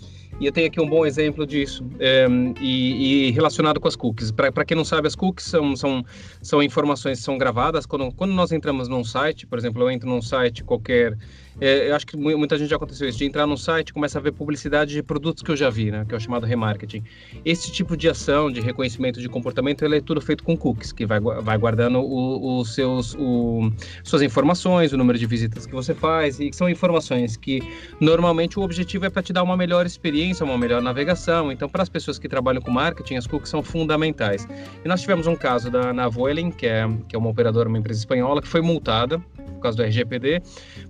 [0.41, 2.27] E eu tenho aqui um bom exemplo disso, é,
[2.63, 4.31] e, e, relacionado com as cookies.
[4.31, 6.03] Para quem não sabe, as cookies são, são,
[6.41, 7.85] são informações que são gravadas.
[7.85, 11.15] Quando, quando nós entramos num site, por exemplo, eu entro num site qualquer
[11.61, 14.19] é, eu acho que muita gente já aconteceu isso, de entrar num site e começa
[14.19, 17.03] a ver publicidade de produtos que eu já vi, né, que é o chamado remarketing.
[17.45, 21.05] Esse tipo de ação, de reconhecimento de comportamento, ele é tudo feito com cookies, que
[21.05, 23.71] vai, vai guardando os seus, o,
[24.03, 27.61] suas informações, o número de visitas que você faz, e são informações que
[28.01, 31.53] normalmente o objetivo é para te dar uma melhor experiência, uma melhor navegação.
[31.53, 34.49] Então, para as pessoas que trabalham com marketing, as cookies são fundamentais.
[34.85, 38.01] E nós tivemos um caso da Navoelin, que é, que é uma operadora, uma empresa
[38.01, 39.21] espanhola, que foi multada
[39.61, 40.43] por causa do RGPD,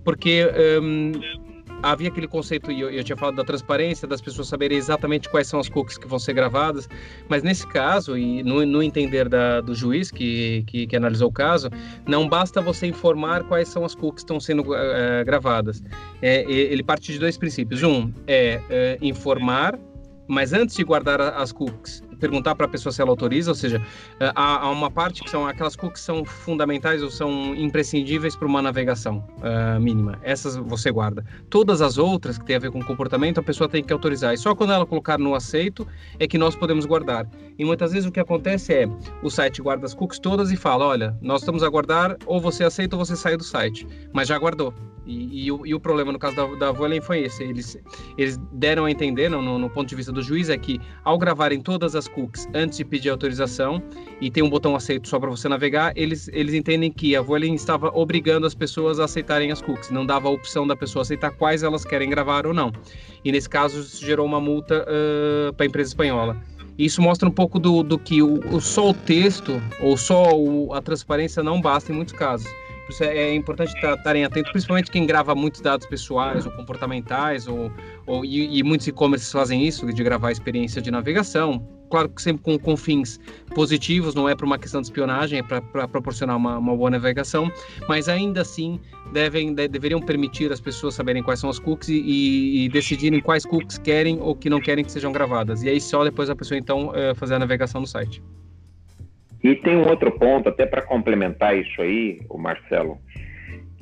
[0.05, 0.47] porque
[0.81, 1.13] um,
[1.83, 5.47] havia aquele conceito, e eu, eu, tinha falado da transparência, das pessoas saberem exatamente quais
[5.47, 6.89] são as cookies que vão ser gravadas,
[7.29, 11.33] mas nesse caso, e no, no entender da, do juiz que, que, que, analisou o
[11.33, 11.69] caso,
[12.07, 15.83] não basta você informar quais são as cookies que estão sendo uh, gravadas.
[16.23, 17.83] É, ele parte de dois princípios.
[17.83, 18.61] Um é
[19.01, 19.79] uh, informar,
[20.29, 23.83] mas antes de guardar as cookies, perguntar para a pessoa se ela autoriza, ou seja,
[24.21, 28.37] é, há, há, uma parte que são aquelas cookies que são fundamentais ou são imprescindíveis
[28.37, 30.19] para uma navegação uh, mínima.
[30.23, 31.25] Essas você guarda.
[31.49, 34.35] Todas as outras que têm a ver com comportamento, a pessoa tem que autorizar.
[34.35, 35.87] E só quando ela colocar no aceito
[36.19, 37.27] é que nós podemos guardar.
[37.59, 38.89] E muitas vezes o que acontece é
[39.23, 42.65] o site guarda as cookies todas e fala: olha, nós estamos a guardar, ou você
[42.65, 43.87] aceita ou você sai do site.
[44.13, 44.75] Mas já guardou.
[45.11, 47.43] E, e, o, e, o, problema no caso da, da Voelen foi esse.
[47.43, 47.77] Eles,
[48.17, 51.61] eles deram a entender, no, no, ponto de vista do juiz, é que ao gravarem
[51.61, 53.83] todas as cookies antes de pedir autorização,
[54.21, 57.55] e tem um botão aceito só para você navegar, eles, eles entendem que a Voelen
[57.55, 61.33] estava obrigando as pessoas a aceitarem as cookies, não dava a opção da pessoa aceitar
[61.33, 62.73] quais elas querem gravar ou não.
[63.25, 66.37] E nesse caso, isso gerou uma multa uh, para a empresa espanhola.
[66.79, 70.73] Isso mostra um pouco do, do que o, o, só o texto ou só o,
[70.73, 72.49] a transparência não basta em muitos casos
[73.01, 77.71] é, é importante estarem atentos, principalmente quem grava muitos dados pessoais ou comportamentais, ou,
[78.07, 81.67] ou e, e muitos e-commerces fazem isso, de gravar a experiência de navegação.
[81.91, 83.19] Claro que sempre com, com fins
[83.53, 87.51] positivos, não é para uma questão de espionagem, é para proporcionar uma, uma, boa navegação,
[87.89, 88.79] mas ainda assim
[89.13, 93.45] devem, de, deveriam permitir as pessoas saberem quais são as cookies e, e, decidirem quais
[93.45, 95.65] cookies querem ou que não querem que sejam gravadas.
[95.65, 98.23] E aí só depois a pessoa então é, fazer a navegação no site.
[99.43, 102.99] E tem um outro ponto, até para complementar isso aí, o Marcelo,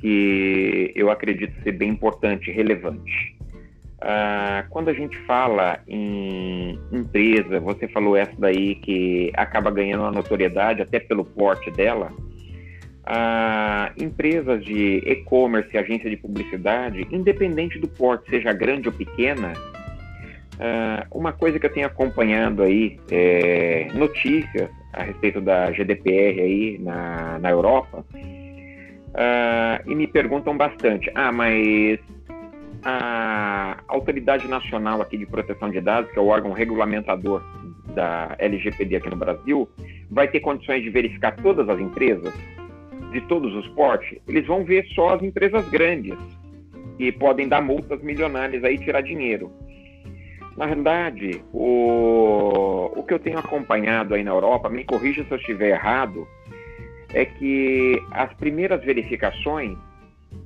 [0.00, 3.36] que eu acredito ser bem importante, relevante.
[4.00, 10.12] Ah, quando a gente fala em empresa, você falou essa daí que acaba ganhando uma
[10.12, 12.12] notoriedade até pelo porte dela.
[13.04, 19.54] Ah, empresas de e-commerce, agência de publicidade, independente do porte, seja grande ou pequena,
[20.60, 26.78] ah, uma coisa que eu tenho acompanhado aí, é, notícias a respeito da GDPR aí
[26.78, 31.98] na, na Europa, uh, e me perguntam bastante, ah, mas
[32.82, 37.42] a Autoridade Nacional aqui de Proteção de Dados, que é o órgão regulamentador
[37.94, 39.68] da LGPD aqui no Brasil,
[40.10, 42.32] vai ter condições de verificar todas as empresas,
[43.12, 44.18] de todos os portes?
[44.26, 46.16] Eles vão ver só as empresas grandes,
[46.96, 49.50] que podem dar multas milionárias aí e tirar dinheiro.
[50.58, 55.36] Na verdade, o, o que eu tenho acompanhado aí na Europa, me corrija se eu
[55.36, 56.26] estiver errado,
[57.14, 59.78] é que as primeiras verificações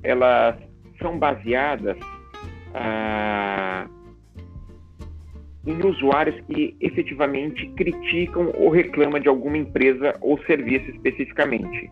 [0.03, 0.55] elas
[1.01, 1.97] são baseadas
[2.75, 3.87] ah,
[5.65, 11.89] em usuários que efetivamente criticam ou reclamam de alguma empresa ou serviço especificamente.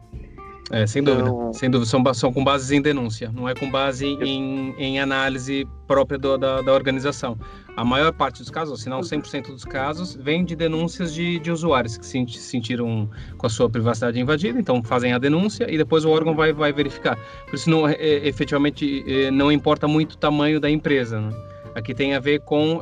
[0.72, 1.30] É, sem dúvida.
[1.30, 1.54] Então...
[1.54, 1.90] Sem dúvida.
[1.90, 6.38] São, são com bases em denúncia, não é com base em, em análise própria do,
[6.38, 7.38] da, da organização.
[7.76, 11.52] A maior parte dos casos, se não 100% dos casos, vem de denúncias de, de
[11.52, 16.04] usuários que se sentiram com a sua privacidade invadida, então fazem a denúncia e depois
[16.04, 17.18] o órgão vai, vai verificar.
[17.46, 17.96] Por isso, não, é,
[18.28, 21.20] efetivamente, é, não importa muito o tamanho da empresa.
[21.20, 21.51] Né?
[21.74, 22.82] Aqui tem a ver com,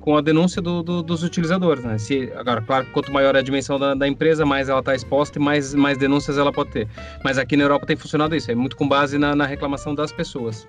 [0.00, 1.82] com a denúncia do, do, dos utilizadores.
[1.84, 1.98] Né?
[1.98, 5.42] Se, agora, claro, quanto maior a dimensão da, da empresa, mais ela está exposta e
[5.42, 6.88] mais, mais denúncias ela pode ter.
[7.24, 10.12] Mas aqui na Europa tem funcionado isso, é muito com base na, na reclamação das
[10.12, 10.68] pessoas.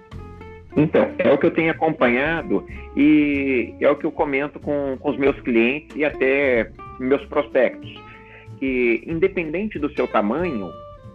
[0.78, 2.66] Então, é o que eu tenho acompanhado
[2.98, 7.94] e é o que eu comento com, com os meus clientes e até meus prospectos.
[8.58, 10.72] Que, independente do seu tamanho,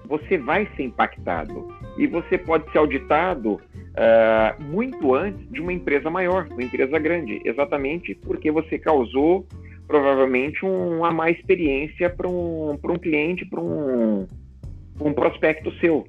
[0.08, 6.08] você vai ser impactado e você pode ser auditado uh, muito antes de uma empresa
[6.10, 9.46] maior, uma empresa grande, exatamente porque você causou
[9.86, 14.26] provavelmente uma má experiência para um, um cliente, para um,
[15.00, 16.06] um prospecto seu.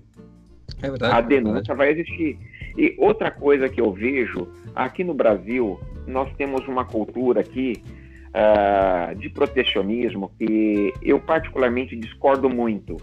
[0.81, 2.37] É verdade, a denúncia é vai existir.
[2.77, 7.81] E outra coisa que eu vejo, aqui no Brasil, nós temos uma cultura aqui
[8.29, 12.97] uh, de protecionismo que eu particularmente discordo muito,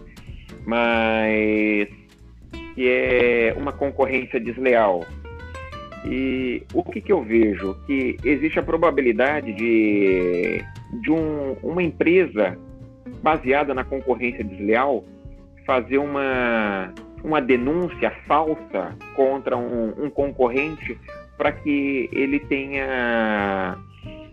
[0.64, 1.88] mas
[2.74, 5.04] que é uma concorrência desleal.
[6.04, 7.74] E o que, que eu vejo?
[7.86, 10.64] Que existe a probabilidade de,
[11.02, 12.56] de um, uma empresa
[13.22, 15.04] baseada na concorrência desleal
[15.66, 20.98] fazer uma, uma denúncia falsa contra um, um concorrente
[21.36, 23.76] para que ele tenha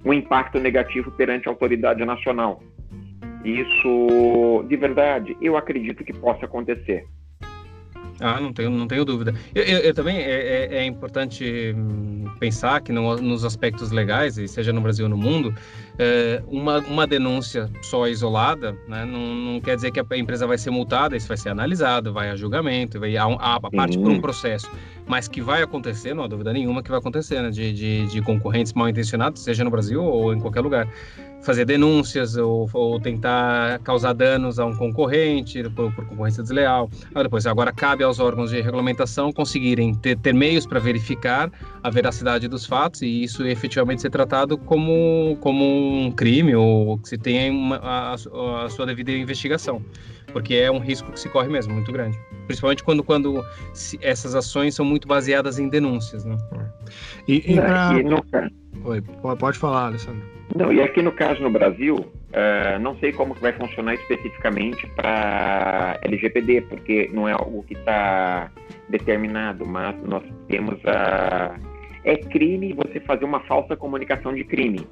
[0.03, 2.61] um impacto negativo perante a autoridade nacional.
[3.43, 7.05] Isso, de verdade, eu acredito que possa acontecer.
[8.19, 9.33] Ah, não tenho, não tenho dúvida.
[9.53, 14.37] Eu, eu, eu também é, é, é, importante hum, pensar que no, nos aspectos legais,
[14.37, 15.53] e seja no Brasil ou no mundo,
[15.99, 20.57] é, uma, uma denúncia só isolada né, não, não, quer dizer que a empresa vai
[20.57, 24.11] ser multada, isso vai ser analisado, vai a julgamento, vai a, a, a parte por
[24.11, 24.69] um processo.
[25.07, 28.21] Mas que vai acontecer, não há dúvida nenhuma que vai acontecer, né, de, de, de
[28.21, 30.87] concorrentes mal intencionados, seja no Brasil ou em qualquer lugar
[31.45, 36.89] fazer denúncias ou, ou, tentar causar danos a um concorrente por, por, concorrência desleal.
[37.13, 41.51] Ah, depois, agora cabe aos órgãos de regulamentação conseguirem ter, ter meios para verificar
[41.83, 47.09] a veracidade dos fatos e isso efetivamente ser tratado como, como um crime ou que
[47.09, 49.81] se tenha uma, a, a sua devida investigação,
[50.35, 52.19] porque é um risco que se corre mesmo, muito grande.
[52.45, 53.41] Principalmente quando, quando
[54.01, 56.25] essas ações são muito baseadas em denúncias.
[56.25, 56.35] Né?
[57.25, 58.49] E, e pra...
[58.83, 59.01] Oi,
[59.39, 60.21] pode falar, Alessandro.
[60.53, 64.85] Não, e aqui no caso no Brasil, uh, não sei como que vai funcionar especificamente
[64.97, 68.51] para LGPD, porque não é algo que está
[68.89, 71.55] determinado, mas nós temos a.
[72.03, 74.85] É crime você fazer uma falsa comunicação de crime.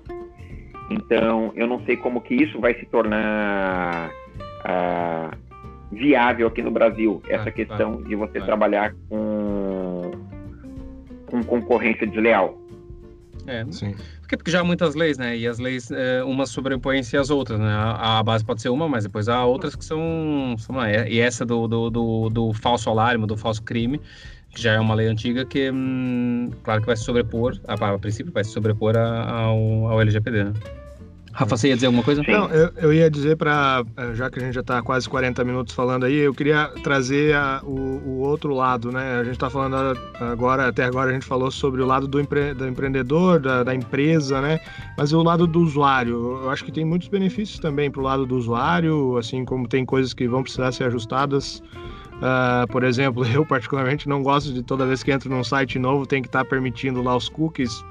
[0.89, 4.09] Então, eu não sei como que isso vai se tornar
[4.65, 5.35] uh,
[5.91, 10.11] viável aqui no Brasil, essa ah, questão de você trabalhar com,
[11.27, 12.57] com concorrência desleal.
[13.45, 13.95] É, sim.
[14.21, 15.35] Porque, porque já há muitas leis, né?
[15.35, 17.67] E as leis, é, umas sobrepõem-se às outras, né?
[17.67, 20.55] A, a, base pode ser uma, mas depois há outras que são.
[20.57, 21.09] são né?
[21.09, 23.99] E essa do, do, do, do falso alarme, do falso crime,
[24.51, 27.99] que já é uma lei antiga que, hum, claro que vai se sobrepor, a, a
[27.99, 30.45] princípio, vai se sobrepor a, ao, ao LGPD.
[30.45, 30.53] Né?
[31.33, 32.21] Rafa, você ia dizer alguma coisa?
[32.27, 35.43] Não, eu, eu ia dizer para, eh, já que a gente já está quase 40
[35.43, 39.19] minutos falando aí, eu queria trazer a, o, o, outro lado, né?
[39.19, 42.53] A gente está falando agora, até agora a gente falou sobre o lado do, empre,
[42.53, 44.59] do empreendedor, da, da, empresa, né?
[44.95, 48.27] Mas o lado do usuário, eu acho que tem muitos benefícios também para o lado
[48.27, 51.63] do usuário, assim como tem coisas que vão precisar ser ajustadas
[52.23, 56.05] Uh, por exemplo, eu particularmente não gosto de toda vez que entro num site novo
[56.05, 57.83] tem que estar tá permitindo lá os cookies.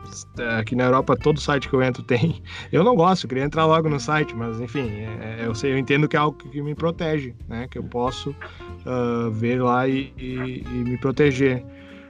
[0.59, 2.43] Aqui na Europa todo site que eu entro tem.
[2.73, 5.73] Eu não gosto, eu queria entrar logo no site, mas enfim, é, é eu sei,
[5.73, 7.67] eu entendo que é algo que me protege, né?
[7.71, 11.63] Que eu posso uh, ver lá e, e, e, me proteger.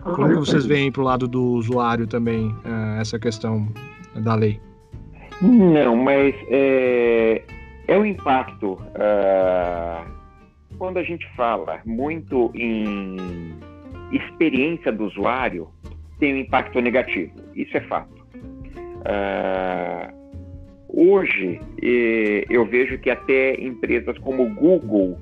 [0.03, 3.67] Como que vocês veem para o lado do usuário também uh, essa questão
[4.15, 4.61] da lei?
[5.41, 7.43] Não, mas é,
[7.89, 8.79] é o impacto.
[10.83, 13.17] Quando a gente fala muito em
[14.11, 15.69] experiência do usuário,
[16.19, 17.33] tem um impacto negativo.
[17.55, 18.13] Isso é fato.
[19.07, 20.13] Uh,
[20.89, 21.61] hoje,
[22.51, 25.17] eu vejo que até empresas como Google,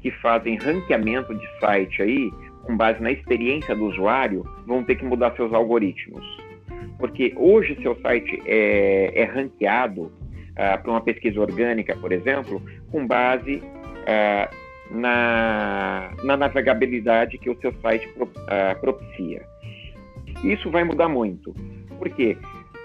[0.00, 2.30] que fazem ranqueamento de site aí,
[2.62, 6.24] com base na experiência do usuário, vão ter que mudar seus algoritmos.
[7.00, 13.04] Porque hoje seu site é, é ranqueado uh, para uma pesquisa orgânica, por exemplo, com
[13.04, 14.59] base uh,
[14.90, 19.42] na, na navegabilidade que o seu site pro, uh, propicia.
[20.42, 21.54] Isso vai mudar muito,
[21.98, 22.36] porque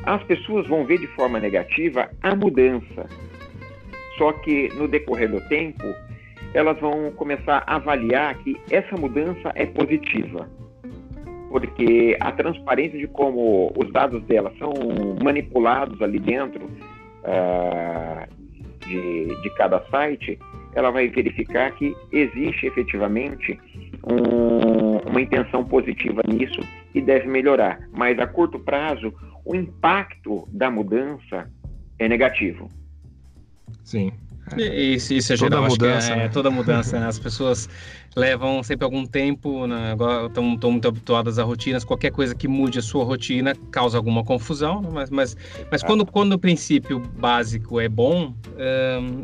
[0.03, 3.08] as pessoas vão ver de forma negativa a mudança,
[4.18, 5.84] só que no decorrer do tempo
[6.53, 10.47] elas vão começar a avaliar que essa mudança é positiva,
[11.49, 14.74] porque a transparência de como os dados dela são
[15.22, 18.26] manipulados ali dentro uh,
[18.86, 20.39] de, de cada site
[20.76, 23.59] ela vai verificar que existe efetivamente
[24.05, 26.59] um, uma intenção positiva nisso
[26.93, 27.80] e deve melhorar.
[27.91, 29.13] Mas a curto prazo,
[29.43, 31.49] o impacto da mudança
[31.97, 32.69] é negativo.
[33.84, 34.11] Sim.
[34.57, 36.29] Isso, isso é geral, toda mudança, é, né?
[36.29, 36.99] toda mudança.
[36.99, 37.07] Né?
[37.07, 37.67] As pessoas
[38.15, 39.91] levam sempre algum tempo, né?
[39.91, 41.83] agora estão, muito habituadas a rotinas.
[41.83, 44.89] Qualquer coisa que mude a sua rotina causa alguma confusão, né?
[44.91, 45.37] mas, mas,
[45.71, 45.87] mas ah.
[45.87, 48.33] quando, quando o princípio básico é bom,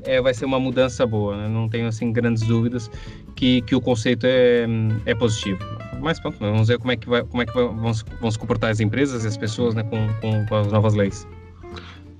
[0.06, 1.38] é, vai ser uma mudança boa.
[1.38, 1.48] Né?
[1.48, 2.90] Não tenho assim grandes dúvidas
[3.36, 4.66] que, que o conceito é,
[5.06, 5.60] é positivo.
[6.02, 8.72] mas pronto, vamos ver como é que, vai, como é que vão, vão se comportar
[8.72, 11.28] as empresas e as pessoas né, com, com, com as novas leis.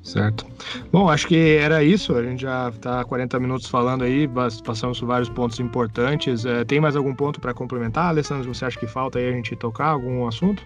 [0.04, 0.46] Certo.
[0.92, 2.16] Bom, acho que era isso.
[2.16, 4.28] A gente já está 40 minutos falando aí,
[4.66, 6.46] passamos por vários pontos importantes.
[6.46, 8.54] É, tem mais algum ponto para complementar, Alessandro?
[8.54, 10.66] Você acha que falta aí a gente tocar algum assunto?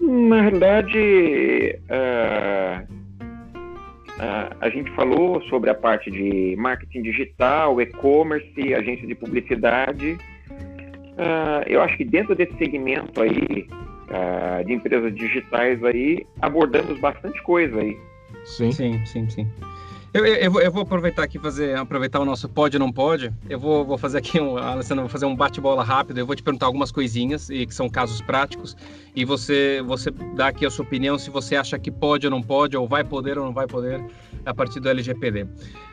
[0.00, 2.92] Na verdade, uh,
[4.14, 10.16] uh, a gente falou sobre a parte de marketing digital, e-commerce, agência de publicidade.
[11.18, 13.68] Uh, eu acho que dentro desse segmento aí,
[14.08, 17.96] uh, de empresas digitais aí, abordamos bastante coisa aí.
[18.44, 19.46] Sim, sim, sim, sim.
[20.12, 23.30] Eu, eu, eu, vou aproveitar aqui fazer aproveitar o nosso pode ou não pode.
[23.48, 26.18] Eu vou, vou fazer aqui um, Alessandro, vou fazer um bate-bola rápido.
[26.18, 28.74] Eu vou te perguntar algumas coisinhas e que são casos práticos
[29.14, 32.42] e você você dá aqui a sua opinião se você acha que pode ou não
[32.42, 34.02] pode ou vai poder ou não vai poder
[34.46, 35.46] a partir do LGPD.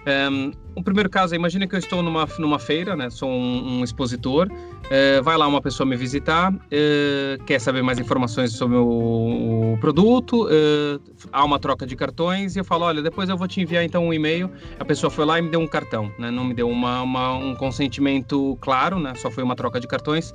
[0.06, 3.10] Um, o primeiro caso, imagine que eu estou numa, numa feira, né?
[3.10, 7.98] sou um, um expositor, uh, vai lá uma pessoa me visitar, uh, quer saber mais
[7.98, 11.02] informações sobre o, o produto, uh,
[11.32, 14.06] há uma troca de cartões e eu falo, olha, depois eu vou te enviar então
[14.06, 14.50] um e-mail.
[14.80, 16.30] A pessoa foi lá e me deu um cartão, né?
[16.30, 19.16] não me deu uma, uma, um consentimento claro, né?
[19.16, 20.34] só foi uma troca de cartões.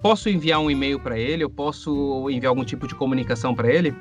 [0.00, 1.44] Posso enviar um e-mail para ele?
[1.44, 3.94] Eu posso enviar algum tipo de comunicação para ele?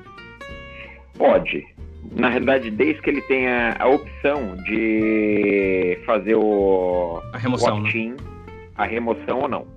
[1.17, 1.79] Pode
[2.12, 8.16] na realidade, desde que ele tenha a opção de fazer o a remoção, né?
[8.76, 9.68] a remoção ou não.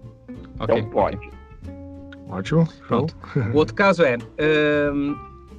[0.60, 1.16] Okay, então pode.
[1.16, 1.30] Okay.
[2.28, 2.66] Ótimo.
[2.88, 3.16] Pronto.
[3.52, 4.16] o outro caso é,
[4.90, 5.14] um,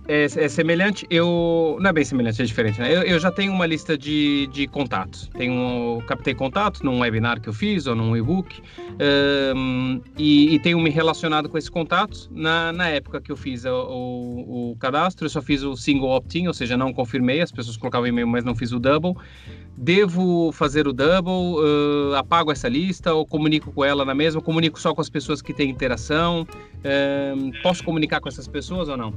[0.07, 1.77] é, é, semelhante, eu.
[1.79, 2.93] Não é bem semelhante, é diferente, né?
[2.93, 5.29] Eu, eu já tenho uma lista de, de contatos.
[5.37, 8.61] Tenho, captei contatos num webinar que eu fiz ou num e-book
[9.55, 12.29] um, e, e, tenho me relacionado com esses contatos.
[12.33, 16.09] Na, na época que eu fiz o, o, o cadastro, eu só fiz o single
[16.09, 19.15] opt-in, ou seja, não confirmei, as pessoas colocavam e-mail, mas não fiz o double.
[19.77, 21.31] Devo fazer o double?
[21.31, 24.41] Uh, apago essa lista ou comunico com ela na mesma?
[24.41, 26.45] Comunico só com as pessoas que têm interação?
[27.63, 29.13] Posso comunicar com essas pessoas ou não?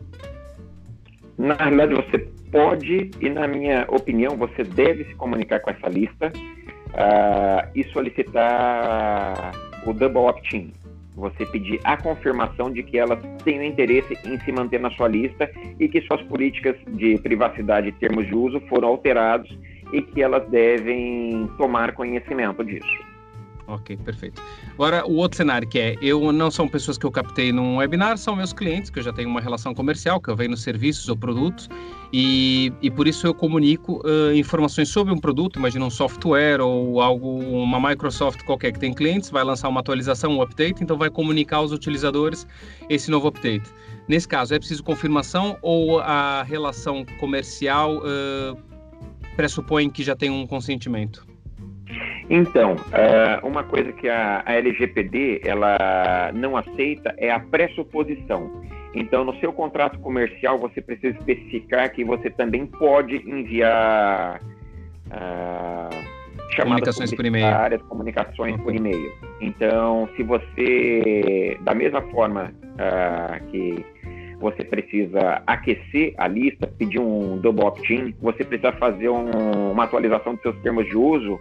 [1.39, 2.19] Na realidade, você
[2.51, 9.53] pode, e na minha opinião, você deve se comunicar com essa lista uh, e solicitar
[9.87, 10.73] o double opt-in.
[11.15, 15.51] Você pedir a confirmação de que elas têm interesse em se manter na sua lista
[15.81, 19.51] e que suas políticas de privacidade e termos de uso foram alterados
[19.93, 23.16] e que elas devem tomar conhecimento disso.
[23.69, 24.41] Ok, perfeito.
[24.75, 28.17] Agora, o outro cenário que é, eu não são pessoas que eu captei num webinar,
[28.17, 31.09] são meus clientes, que eu já tenho uma relação comercial, que eu venho nos serviços
[31.09, 31.69] ou produtos,
[32.13, 37.01] e, e por isso eu comunico uh, informações sobre um produto, imagina um software ou
[37.01, 41.11] algo, uma Microsoft qualquer que tem clientes, vai lançar uma atualização, um update, então vai
[41.11, 42.47] comunicar aos utilizadores
[42.89, 43.69] esse novo update.
[44.07, 48.57] Nesse caso, é preciso confirmação ou a relação comercial uh,
[49.35, 51.36] pressupõe que já tem um consentimento?
[52.29, 58.65] Então, é, uma coisa que a, LGPD ela não aceita é a pressuposição.
[58.95, 64.41] Então, no seu contrato comercial, você precisa especificar que você também pode enviar
[65.07, 67.47] uh, comunicações por e-mail.
[67.89, 69.13] Comunicações por e-mail.
[69.41, 73.85] Então, se você, da mesma forma uh, que
[74.41, 80.35] você precisa aquecer a lista, pedir um double opt-in, você precisa fazer um, uma atualização
[80.35, 81.39] dos seus termos de uso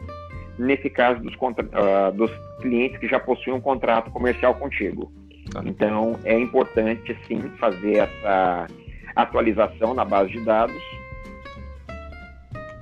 [0.58, 2.32] nesse caso dos, uh, dos
[2.62, 5.12] clientes que já possuem um contrato comercial contigo.
[5.52, 5.62] Tá.
[5.66, 8.68] Então, é importante, sim, fazer essa
[9.16, 10.82] atualização na base de dados.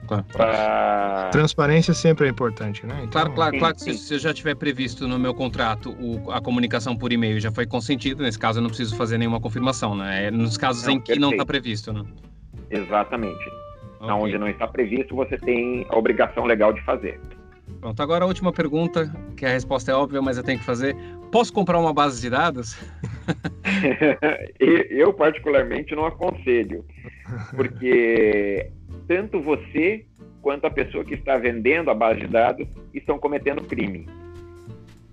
[0.08, 0.26] Claro.
[0.32, 1.30] Pra...
[1.32, 2.96] Transparência sempre é importante, né?
[3.04, 3.12] Então...
[3.12, 6.32] Claro, claro, sim, claro que se, se, eu já tiver previsto no meu contrato o,
[6.32, 9.96] a comunicação por e-mail já foi consentido, nesse caso eu não preciso fazer nenhuma confirmação,
[9.96, 10.28] né?
[10.28, 11.22] É nos casos não, em que perfeito.
[11.22, 12.04] não está previsto, né?
[12.70, 13.52] Exatamente.
[14.00, 14.14] Okay.
[14.14, 17.20] Onde não está previsto, você tem a obrigação legal de fazer.
[17.84, 20.96] Pronto, agora a última pergunta, que a resposta é óbvia, mas eu tenho que fazer.
[21.30, 22.78] Posso comprar uma base de dados?
[24.58, 26.86] eu, particularmente, não aconselho,
[27.54, 28.72] porque
[29.06, 30.06] tanto você
[30.42, 34.08] quanto a pessoa que está vendendo a base de dados estão cometendo crime.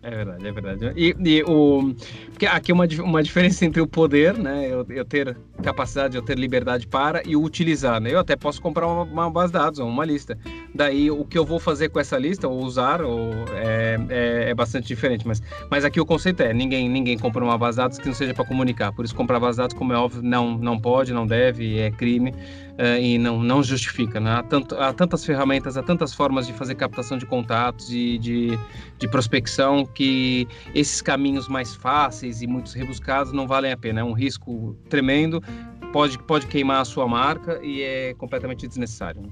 [0.03, 0.93] É verdade, é verdade.
[0.97, 1.95] E, e o
[2.31, 6.23] porque aqui é uma, uma diferença entre o poder, né, eu, eu, ter capacidade, eu
[6.23, 8.15] ter liberdade para e utilizar, né?
[8.15, 10.39] Eu até posso comprar uma, uma base de dados, uma lista.
[10.75, 14.55] Daí o que eu vou fazer com essa lista ou usar ou é, é, é,
[14.55, 17.99] bastante diferente, mas mas aqui o conceito é ninguém ninguém compra uma base de dados
[17.99, 18.93] que não seja para comunicar.
[18.93, 21.91] Por isso comprar base de dados, como é óbvio, não não pode, não deve, é
[21.91, 22.33] crime
[22.81, 24.19] uh, e não, não justifica.
[24.19, 24.31] Né?
[24.31, 28.59] Há, tanto, há tantas ferramentas, há tantas formas de fazer captação de contatos e de,
[28.99, 34.01] de prospecção que esses caminhos mais fáceis e muitos rebuscados não valem a pena.
[34.01, 35.43] É um risco tremendo,
[35.93, 39.23] pode, pode queimar a sua marca e é completamente desnecessário.
[39.23, 39.29] Né?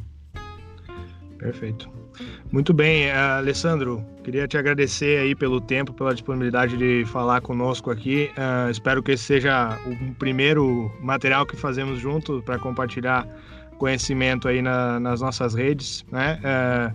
[1.39, 1.91] Perfeito.
[2.51, 7.91] Muito bem, uh, Alessandro, queria te agradecer aí pelo tempo, pela disponibilidade de falar conosco
[7.91, 8.31] aqui.
[8.37, 13.27] Uh, espero que esse seja o primeiro material que fazemos junto para compartilhar
[13.79, 16.41] conhecimento aí na, nas nossas redes, né?
[16.43, 16.93] Uh,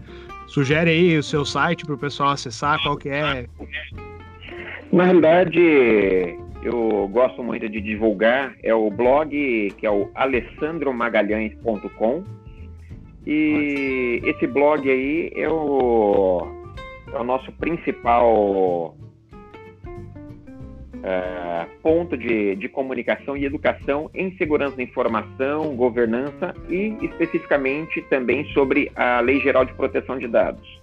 [0.48, 3.48] sugere aí o seu site para o pessoal acessar, qual que é?
[4.92, 12.43] Na realidade, eu gosto muito de divulgar, é o blog que é o alessandromagalhães.com
[13.26, 16.46] e esse blog aí é o,
[17.14, 18.96] é o nosso principal
[21.04, 28.46] é, ponto de, de comunicação e educação em segurança da informação, governança e especificamente também
[28.54, 30.82] sobre a Lei Geral de Proteção de Dados.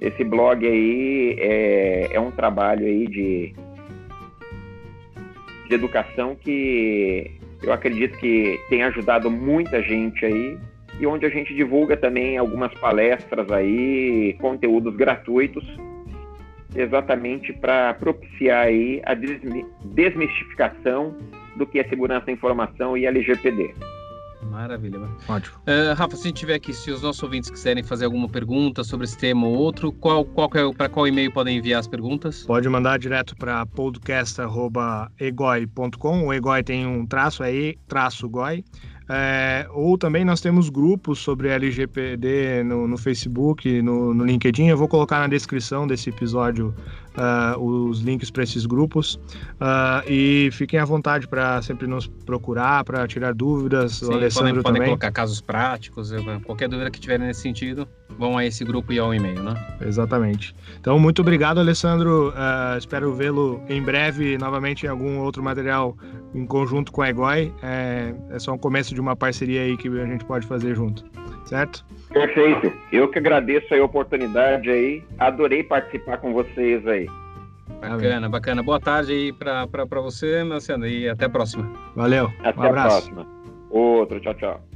[0.00, 3.54] Esse blog aí é, é um trabalho aí de,
[5.68, 7.30] de educação que
[7.62, 10.58] eu acredito que tem ajudado muita gente aí
[11.00, 15.64] e onde a gente divulga também algumas palestras aí, conteúdos gratuitos,
[16.74, 21.16] exatamente para propiciar aí a desmistificação
[21.56, 23.74] do que é segurança da informação e LGPD.
[24.50, 24.98] Maravilha.
[25.28, 25.56] Ótimo.
[25.60, 29.18] Uh, Rafa, se tiver aqui, se os nossos ouvintes quiserem fazer alguma pergunta sobre esse
[29.18, 32.44] tema ou outro, qual, qual é, para qual e-mail podem enviar as perguntas?
[32.44, 36.26] Pode mandar direto para podcast.egoi.com.
[36.26, 38.64] O Egoi tem um traço aí, traço goi.
[39.08, 44.68] É, ou também nós temos grupos sobre LGPD no, no Facebook, no, no, LinkedIn.
[44.68, 46.74] Eu vou colocar na descrição desse episódio
[47.16, 49.14] uh, os links para esses grupos.
[49.14, 53.96] Uh, e fiquem à vontade para sempre nos procurar, para tirar dúvidas.
[53.96, 56.12] Sim, o Alessandro podem, podem colocar casos práticos,
[56.44, 57.88] qualquer dúvida que tiverem nesse sentido,
[58.18, 59.54] vão a esse grupo e ao e-mail, né?
[59.80, 60.54] Exatamente.
[60.78, 62.30] Então, muito obrigado, Alessandro.
[62.30, 65.96] Uh, espero vê-lo em breve novamente em algum outro material
[66.34, 67.52] em conjunto com a Egoi.
[67.62, 71.04] É, é só um começo de uma parceria aí que a gente pode fazer junto,
[71.46, 71.84] certo?
[72.12, 72.72] Perfeito.
[72.92, 75.02] Eu que agradeço a oportunidade aí.
[75.18, 77.03] Adorei participar com vocês aí.
[77.90, 78.62] Bacana, bacana.
[78.62, 81.70] Boa tarde aí para você, Marciano, e até a próxima.
[81.94, 82.32] Valeu.
[82.42, 83.26] Até um a próxima.
[83.70, 84.73] Outro, tchau, tchau.